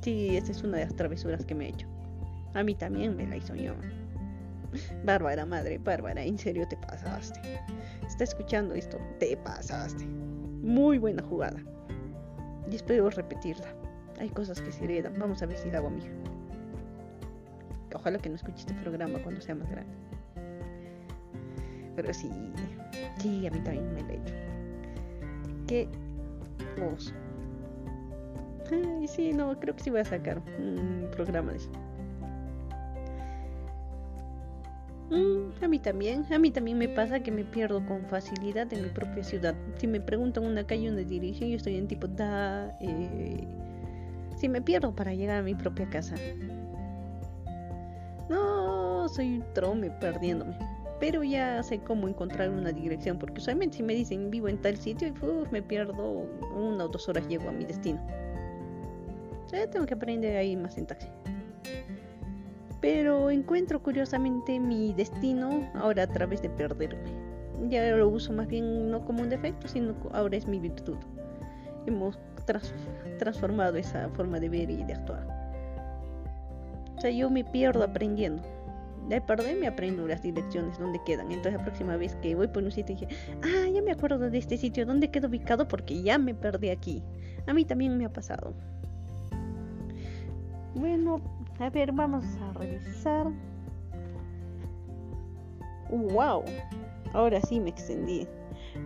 Sí, 0.00 0.36
esa 0.36 0.52
es 0.52 0.62
una 0.62 0.78
de 0.78 0.84
las 0.84 0.96
travesuras 0.96 1.44
que 1.44 1.54
me 1.54 1.66
he 1.66 1.68
hecho. 1.70 1.86
A 2.54 2.62
mí 2.62 2.74
también 2.74 3.16
me 3.16 3.26
la 3.26 3.36
hizo 3.36 3.54
yo. 3.54 3.72
Bárbara, 5.04 5.46
madre, 5.46 5.78
Bárbara, 5.78 6.22
en 6.22 6.38
serio 6.38 6.66
te 6.68 6.76
pasaste. 6.76 7.40
Está 8.06 8.24
escuchando 8.24 8.74
esto, 8.74 8.98
te 9.18 9.36
pasaste. 9.36 10.04
Muy 10.04 10.98
buena 10.98 11.22
jugada. 11.22 11.60
Y 12.70 12.76
espero 12.76 13.10
repetirla. 13.10 13.74
hay 14.18 14.30
cosas 14.30 14.60
que 14.60 14.72
se 14.72 14.84
heredan. 14.84 15.14
Vamos 15.18 15.42
a 15.42 15.46
ver 15.46 15.56
si 15.58 15.70
la 15.70 15.78
hago 15.78 15.88
a 15.88 15.90
mi 15.90 16.02
hija. 16.02 16.12
Ojalá 17.94 18.18
que 18.18 18.28
no 18.28 18.34
escuche 18.34 18.60
este 18.60 18.74
programa 18.74 19.18
cuando 19.22 19.40
sea 19.40 19.54
más 19.54 19.70
grande. 19.70 19.94
Pero 21.94 22.12
sí, 22.12 22.30
sí, 23.18 23.46
a 23.46 23.50
mí 23.50 23.60
también 23.60 23.94
me 23.94 24.02
lo 24.02 24.08
he 24.08 24.16
hecho. 24.16 24.34
Qué 25.68 25.88
oso. 26.92 27.12
Ay, 28.72 29.06
sí, 29.06 29.32
no, 29.32 29.58
creo 29.60 29.76
que 29.76 29.82
sí 29.82 29.90
voy 29.90 30.00
a 30.00 30.04
sacar 30.04 30.42
un 30.58 31.08
programa 31.12 31.52
de 31.52 31.58
eso. 31.58 31.70
Mm, 35.14 35.64
a 35.64 35.68
mí 35.68 35.78
también, 35.78 36.26
a 36.32 36.38
mí 36.40 36.50
también 36.50 36.76
me 36.76 36.88
pasa 36.88 37.20
que 37.20 37.30
me 37.30 37.44
pierdo 37.44 37.86
con 37.86 38.04
facilidad 38.06 38.72
en 38.72 38.82
mi 38.82 38.88
propia 38.88 39.22
ciudad. 39.22 39.54
Si 39.76 39.86
me 39.86 40.00
preguntan 40.00 40.44
una 40.44 40.66
calle, 40.66 40.90
una 40.90 41.02
dirección, 41.02 41.50
yo 41.50 41.56
estoy 41.56 41.76
en 41.76 41.86
tipo 41.86 42.08
da. 42.08 42.76
Eh, 42.80 43.46
si 44.36 44.48
me 44.48 44.60
pierdo 44.60 44.92
para 44.92 45.14
llegar 45.14 45.38
a 45.38 45.42
mi 45.42 45.54
propia 45.54 45.88
casa. 45.88 46.16
No, 48.28 49.08
soy 49.08 49.36
un 49.36 49.44
trome 49.54 49.90
perdiéndome. 50.00 50.58
Pero 50.98 51.22
ya 51.22 51.62
sé 51.62 51.78
cómo 51.78 52.08
encontrar 52.08 52.50
una 52.50 52.72
dirección, 52.72 53.18
porque 53.18 53.40
usualmente 53.40 53.76
si 53.76 53.82
me 53.84 53.94
dicen 53.94 54.30
vivo 54.30 54.48
en 54.48 54.60
tal 54.60 54.76
sitio, 54.76 55.12
uf, 55.22 55.50
me 55.52 55.62
pierdo 55.62 56.26
una 56.56 56.86
o 56.86 56.88
dos 56.88 57.08
horas 57.08 57.28
llego 57.28 57.48
a 57.48 57.52
mi 57.52 57.64
destino. 57.64 58.04
Ya 59.52 59.70
tengo 59.70 59.86
que 59.86 59.94
aprender 59.94 60.36
ahí 60.36 60.56
más 60.56 60.74
sintaxis 60.74 61.10
pero 62.84 63.30
encuentro 63.30 63.82
curiosamente 63.82 64.60
mi 64.60 64.92
destino 64.92 65.66
ahora 65.72 66.02
a 66.02 66.06
través 66.06 66.42
de 66.42 66.50
perderme. 66.50 67.10
Ya 67.70 67.96
lo 67.96 68.10
uso 68.10 68.30
más 68.34 68.46
bien 68.46 68.90
no 68.90 69.06
como 69.06 69.22
un 69.22 69.30
defecto, 69.30 69.66
sino 69.68 69.94
ahora 70.12 70.36
es 70.36 70.46
mi 70.46 70.58
virtud. 70.58 70.98
Hemos 71.86 72.18
transformado 73.16 73.78
esa 73.78 74.10
forma 74.10 74.38
de 74.38 74.50
ver 74.50 74.68
y 74.68 74.84
de 74.84 74.92
actuar. 74.92 75.26
O 76.94 77.00
sea, 77.00 77.10
yo 77.10 77.30
me 77.30 77.42
pierdo 77.42 77.82
aprendiendo. 77.82 78.42
De 79.08 79.18
perderme 79.22 79.66
aprendo 79.66 80.06
las 80.06 80.20
direcciones 80.20 80.78
donde 80.78 81.00
quedan. 81.06 81.32
Entonces 81.32 81.54
la 81.54 81.64
próxima 81.64 81.96
vez 81.96 82.14
que 82.16 82.34
voy 82.34 82.48
por 82.48 82.64
un 82.64 82.70
sitio 82.70 82.96
dije, 82.96 83.08
ah, 83.44 83.66
ya 83.72 83.80
me 83.80 83.92
acuerdo 83.92 84.18
de 84.28 84.36
este 84.36 84.58
sitio, 84.58 84.84
¿dónde 84.84 85.10
quedo 85.10 85.28
ubicado? 85.28 85.68
Porque 85.68 86.02
ya 86.02 86.18
me 86.18 86.34
perdí 86.34 86.68
aquí. 86.68 87.02
A 87.46 87.54
mí 87.54 87.64
también 87.64 87.96
me 87.96 88.04
ha 88.04 88.12
pasado. 88.12 88.52
Bueno, 90.74 91.22
a 91.60 91.70
ver, 91.70 91.92
vamos 91.92 92.24
a 92.42 92.52
revisar. 92.58 93.28
¡Wow! 95.90 96.44
Ahora 97.12 97.40
sí 97.40 97.60
me 97.60 97.70
extendí. 97.70 98.26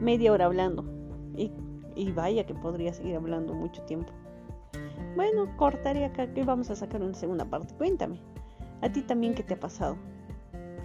Media 0.01 0.33
hora 0.33 0.47
hablando. 0.47 0.85
Y, 1.37 1.51
y 1.95 2.13
vaya 2.13 2.45
que 2.45 2.55
podría 2.55 2.93
seguir 2.93 3.17
hablando 3.17 3.55
mucho 3.55 3.83
tiempo. 3.83 4.13
Bueno, 5.17 5.49
cortaré 5.57 6.05
acá 6.05 6.33
que 6.33 6.45
vamos 6.45 6.71
a 6.71 6.77
sacar 6.77 7.03
una 7.03 7.15
segunda 7.15 7.45
parte. 7.45 7.75
Cuéntame. 7.75 8.21
¿A 8.83 8.93
ti 8.93 9.03
también 9.03 9.35
qué 9.35 9.43
te 9.43 9.55
ha 9.55 9.61
pasado? 9.61 9.97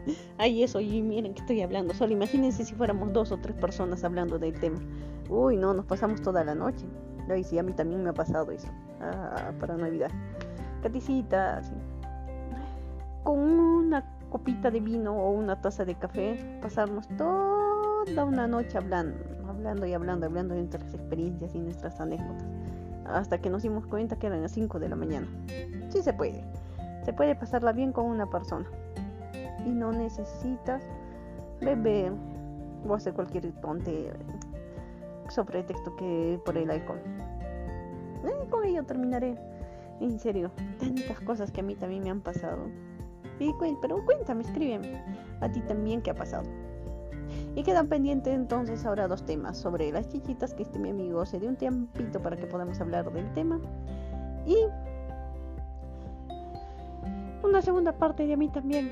Ay, 0.38 0.64
eso, 0.64 0.80
y 0.80 1.02
miren 1.02 1.34
que 1.34 1.42
estoy 1.42 1.62
hablando. 1.62 1.94
Solo 1.94 2.14
imagínense 2.14 2.64
si 2.64 2.74
fuéramos 2.74 3.12
dos 3.12 3.32
o 3.32 3.38
tres 3.38 3.56
personas 3.58 4.04
hablando 4.04 4.40
del 4.40 4.58
tema. 4.60 4.80
Uy, 5.30 5.58
no, 5.58 5.74
nos 5.74 5.86
pasamos 5.86 6.22
toda 6.22 6.44
la 6.44 6.56
noche. 6.56 6.86
Ay, 7.30 7.44
sí, 7.44 7.58
a 7.58 7.64
mí 7.64 7.74
también 7.74 8.04
me 8.04 8.10
ha 8.10 8.14
pasado 8.14 8.52
eso. 8.52 8.68
Ah, 9.02 9.52
para 9.60 9.76
Navidad 9.76 10.12
caticita, 10.84 11.58
así. 11.58 11.74
Con 13.24 13.40
una 13.40 14.04
copita 14.30 14.70
de 14.70 14.80
vino 14.80 15.16
o 15.16 15.32
una 15.32 15.60
taza 15.62 15.86
de 15.86 15.96
café, 15.96 16.60
pasarnos 16.62 17.08
toda 17.18 18.26
una 18.26 18.48
noche 18.48 18.78
hablando, 18.78 19.18
hablando 19.48 19.86
y 19.86 19.94
hablando, 19.94 20.26
hablando 20.26 20.54
de 20.54 20.62
nuestras 20.62 20.94
experiencias 20.94 21.56
y 21.56 21.60
nuestras 21.60 22.00
anécdotas, 22.02 22.46
hasta 23.06 23.38
que 23.40 23.50
nos 23.50 23.64
dimos 23.64 23.86
cuenta 23.88 24.18
que 24.18 24.28
eran 24.28 24.42
las 24.42 24.52
5 24.52 24.80
de 24.80 24.90
la 24.90 24.96
mañana. 24.96 25.28
Sí 25.90 26.02
se 26.02 26.14
puede, 26.14 26.44
se 27.06 27.14
puede 27.14 27.36
pasarla 27.36 27.72
bien 27.72 27.94
con 27.94 28.06
una 28.06 28.26
persona 28.30 28.66
y 29.66 29.70
no 29.70 29.92
necesitas 29.92 30.84
beber 31.62 32.12
o 32.86 32.94
hacer 32.94 33.14
cualquier 33.14 33.52
tonte 33.62 34.12
sobre 35.30 35.64
texto 35.64 35.96
que 35.96 36.40
por 36.44 36.58
el 36.58 36.70
alcohol. 36.70 37.00
Eh, 38.26 38.48
con 38.50 38.66
ello 38.66 38.84
terminaré. 38.84 39.38
En 40.00 40.20
serio, 40.20 40.52
tantas 40.80 41.20
cosas 41.22 41.52
que 41.52 41.62
a 41.62 41.64
mí 41.64 41.76
también 41.76 42.04
me 42.04 42.10
han 42.10 42.22
pasado. 42.22 42.68
Pero 43.82 44.04
cuéntame, 44.06 44.44
escríbeme. 44.44 45.04
A 45.42 45.52
ti 45.52 45.62
también 45.62 46.02
qué 46.02 46.12
ha 46.12 46.16
pasado. 46.16 46.44
Y 47.56 47.64
quedan 47.64 47.88
pendientes 47.88 48.34
entonces 48.34 48.86
ahora 48.86 49.08
dos 49.08 49.26
temas 49.26 49.58
sobre 49.58 49.92
las 49.92 50.10
chichitas 50.10 50.54
que 50.54 50.64
este 50.64 50.80
mi 50.80 50.90
amigo 50.90 51.26
se 51.26 51.40
dio 51.40 51.50
un 51.50 51.56
tiempito 51.56 52.22
para 52.22 52.38
que 52.38 52.46
podamos 52.46 52.80
hablar 52.80 53.12
del 53.12 53.32
tema. 53.34 53.60
Y 54.46 54.58
una 57.44 57.62
segunda 57.62 57.94
parte 57.94 58.26
de 58.26 58.34
a 58.34 58.38
mí 58.38 58.50
también. 58.50 58.90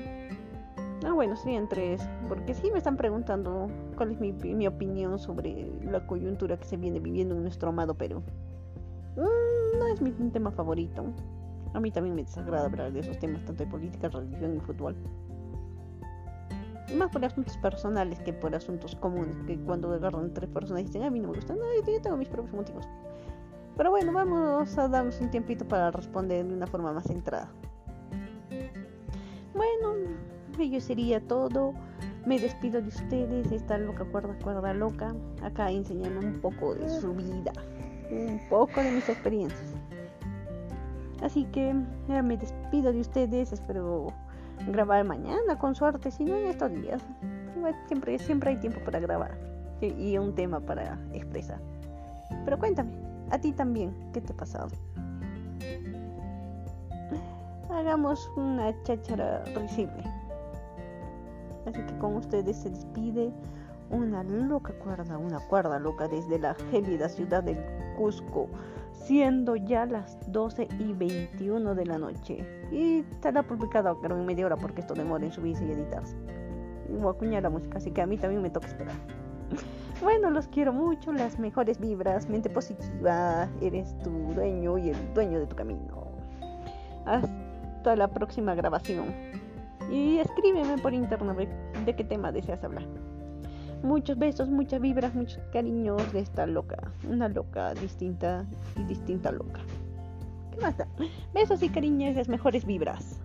Ah, 1.04 1.12
bueno, 1.12 1.34
serían 1.34 1.68
tres, 1.68 2.00
porque 2.28 2.54
sí 2.54 2.70
me 2.70 2.78
están 2.78 2.96
preguntando 2.96 3.68
cuál 3.96 4.12
es 4.12 4.20
mi, 4.20 4.32
mi 4.32 4.68
opinión 4.68 5.18
sobre 5.18 5.68
la 5.82 6.06
coyuntura 6.06 6.56
que 6.56 6.64
se 6.64 6.76
viene 6.76 7.00
viviendo 7.00 7.34
en 7.34 7.42
nuestro 7.42 7.70
amado 7.70 7.94
Perú. 7.94 8.22
Mm, 9.16 9.78
no 9.78 9.86
es 9.86 10.00
mi 10.00 10.10
tema 10.30 10.50
favorito. 10.50 11.04
A 11.74 11.80
mí 11.80 11.90
también 11.90 12.14
me 12.14 12.22
desagrada 12.22 12.66
hablar 12.66 12.92
de 12.92 13.00
esos 13.00 13.18
temas, 13.18 13.44
tanto 13.44 13.64
de 13.64 13.70
política, 13.70 14.08
religión 14.08 14.56
y 14.56 14.60
fútbol. 14.60 14.94
Más 16.96 17.10
por 17.10 17.24
asuntos 17.24 17.56
personales 17.58 18.20
que 18.20 18.32
por 18.32 18.54
asuntos 18.54 18.94
comunes, 18.96 19.34
que 19.46 19.58
cuando 19.58 19.92
agarran 19.92 20.34
tres 20.34 20.50
personas 20.50 20.84
dicen, 20.84 21.02
a 21.04 21.10
mí 21.10 21.20
no 21.20 21.28
me 21.28 21.36
gusta, 21.36 21.54
no, 21.54 21.62
yo 21.74 22.00
tengo 22.02 22.16
mis 22.16 22.28
propios 22.28 22.54
motivos. 22.54 22.86
Pero 23.76 23.90
bueno, 23.90 24.12
vamos 24.12 24.76
a 24.76 24.88
darnos 24.88 25.18
un 25.20 25.30
tiempito 25.30 25.66
para 25.66 25.90
responder 25.90 26.46
de 26.46 26.54
una 26.54 26.66
forma 26.66 26.92
más 26.92 27.04
centrada. 27.04 27.50
Bueno, 29.54 30.10
ello 30.58 30.80
sería 30.80 31.20
todo. 31.26 31.72
Me 32.26 32.38
despido 32.38 32.82
de 32.82 32.88
ustedes, 32.88 33.50
esta 33.50 33.78
loca 33.78 34.04
cuerda, 34.04 34.36
cuerda 34.42 34.74
loca, 34.74 35.14
acá 35.42 35.70
enseñando 35.70 36.20
un 36.20 36.40
poco 36.40 36.74
de 36.74 36.88
su 36.88 37.14
vida 37.14 37.52
un 38.12 38.40
poco 38.48 38.82
de 38.82 38.90
mis 38.90 39.08
experiencias. 39.08 39.74
Así 41.22 41.44
que 41.46 41.74
me 42.08 42.36
despido 42.36 42.92
de 42.92 43.00
ustedes, 43.00 43.52
espero 43.52 44.12
grabar 44.66 45.04
mañana 45.04 45.58
con 45.58 45.74
suerte, 45.74 46.10
si 46.10 46.24
no 46.24 46.36
en 46.36 46.48
estos 46.48 46.72
días. 46.72 47.02
siempre, 47.86 48.18
siempre 48.18 48.50
hay 48.50 48.56
tiempo 48.56 48.80
para 48.84 48.98
grabar 48.98 49.38
y, 49.80 50.18
un 50.18 50.34
tema 50.34 50.60
para 50.60 50.98
expresar. 51.12 51.60
Pero 52.44 52.58
cuéntame, 52.58 52.92
a 53.30 53.38
ti 53.38 53.52
también, 53.52 53.94
¿qué 54.12 54.20
te 54.20 54.32
ha 54.32 54.36
pasado? 54.36 54.68
Hagamos 57.70 58.30
una 58.36 58.74
cháchara 58.82 59.44
risible. 59.56 60.02
Así 61.66 61.80
que 61.82 61.98
con 61.98 62.16
ustedes 62.16 62.56
se 62.56 62.70
despide 62.70 63.32
una 63.90 64.24
loca 64.24 64.72
cuerda, 64.74 65.18
una 65.18 65.38
cuerda 65.48 65.78
loca 65.78 66.08
desde 66.08 66.38
la 66.38 66.54
gélida 66.70 67.08
ciudad 67.08 67.42
de 67.42 67.54
Cusco, 68.02 68.48
siendo 68.90 69.54
ya 69.54 69.86
las 69.86 70.18
12 70.32 70.66
y 70.80 70.92
21 70.92 71.74
de 71.76 71.86
la 71.86 71.98
noche. 71.98 72.44
Y 72.72 73.04
estará 73.12 73.44
publicado 73.44 74.00
creo 74.00 74.18
en 74.18 74.26
media 74.26 74.46
hora 74.46 74.56
porque 74.56 74.80
esto 74.80 74.94
demora 74.94 75.24
en 75.24 75.32
subirse 75.32 75.64
y 75.64 75.70
editarse. 75.70 76.16
Y 76.88 76.96
voy 76.96 77.06
a 77.06 77.10
acuñar 77.10 77.44
la 77.44 77.50
música, 77.50 77.78
así 77.78 77.92
que 77.92 78.02
a 78.02 78.06
mí 78.06 78.16
también 78.18 78.42
me 78.42 78.50
toca 78.50 78.66
esperar. 78.66 78.96
Bueno, 80.02 80.30
los 80.30 80.48
quiero 80.48 80.72
mucho, 80.72 81.12
las 81.12 81.38
mejores 81.38 81.78
vibras, 81.78 82.28
mente 82.28 82.50
positiva, 82.50 83.48
eres 83.60 83.96
tu 83.98 84.10
dueño 84.34 84.76
y 84.76 84.88
el 84.88 85.14
dueño 85.14 85.38
de 85.38 85.46
tu 85.46 85.54
camino. 85.54 86.08
Hasta 87.06 87.94
la 87.94 88.08
próxima 88.08 88.56
grabación. 88.56 89.14
Y 89.92 90.18
escríbeme 90.18 90.76
por 90.78 90.92
internet 90.92 91.48
de 91.84 91.94
qué 91.94 92.02
tema 92.02 92.32
deseas 92.32 92.64
hablar. 92.64 92.88
Muchos 93.82 94.18
besos, 94.18 94.48
muchas 94.48 94.80
vibras, 94.80 95.14
muchos 95.14 95.40
cariños 95.52 96.12
de 96.12 96.20
esta 96.20 96.46
loca. 96.46 96.92
Una 97.08 97.28
loca 97.28 97.74
distinta 97.74 98.46
y 98.78 98.84
distinta 98.84 99.32
loca. 99.32 99.60
¿Qué 100.52 100.60
más 100.60 100.76
da? 100.76 100.86
Besos 101.34 101.62
y 101.62 101.68
cariños, 101.68 102.14
las 102.14 102.28
mejores 102.28 102.64
vibras. 102.64 103.20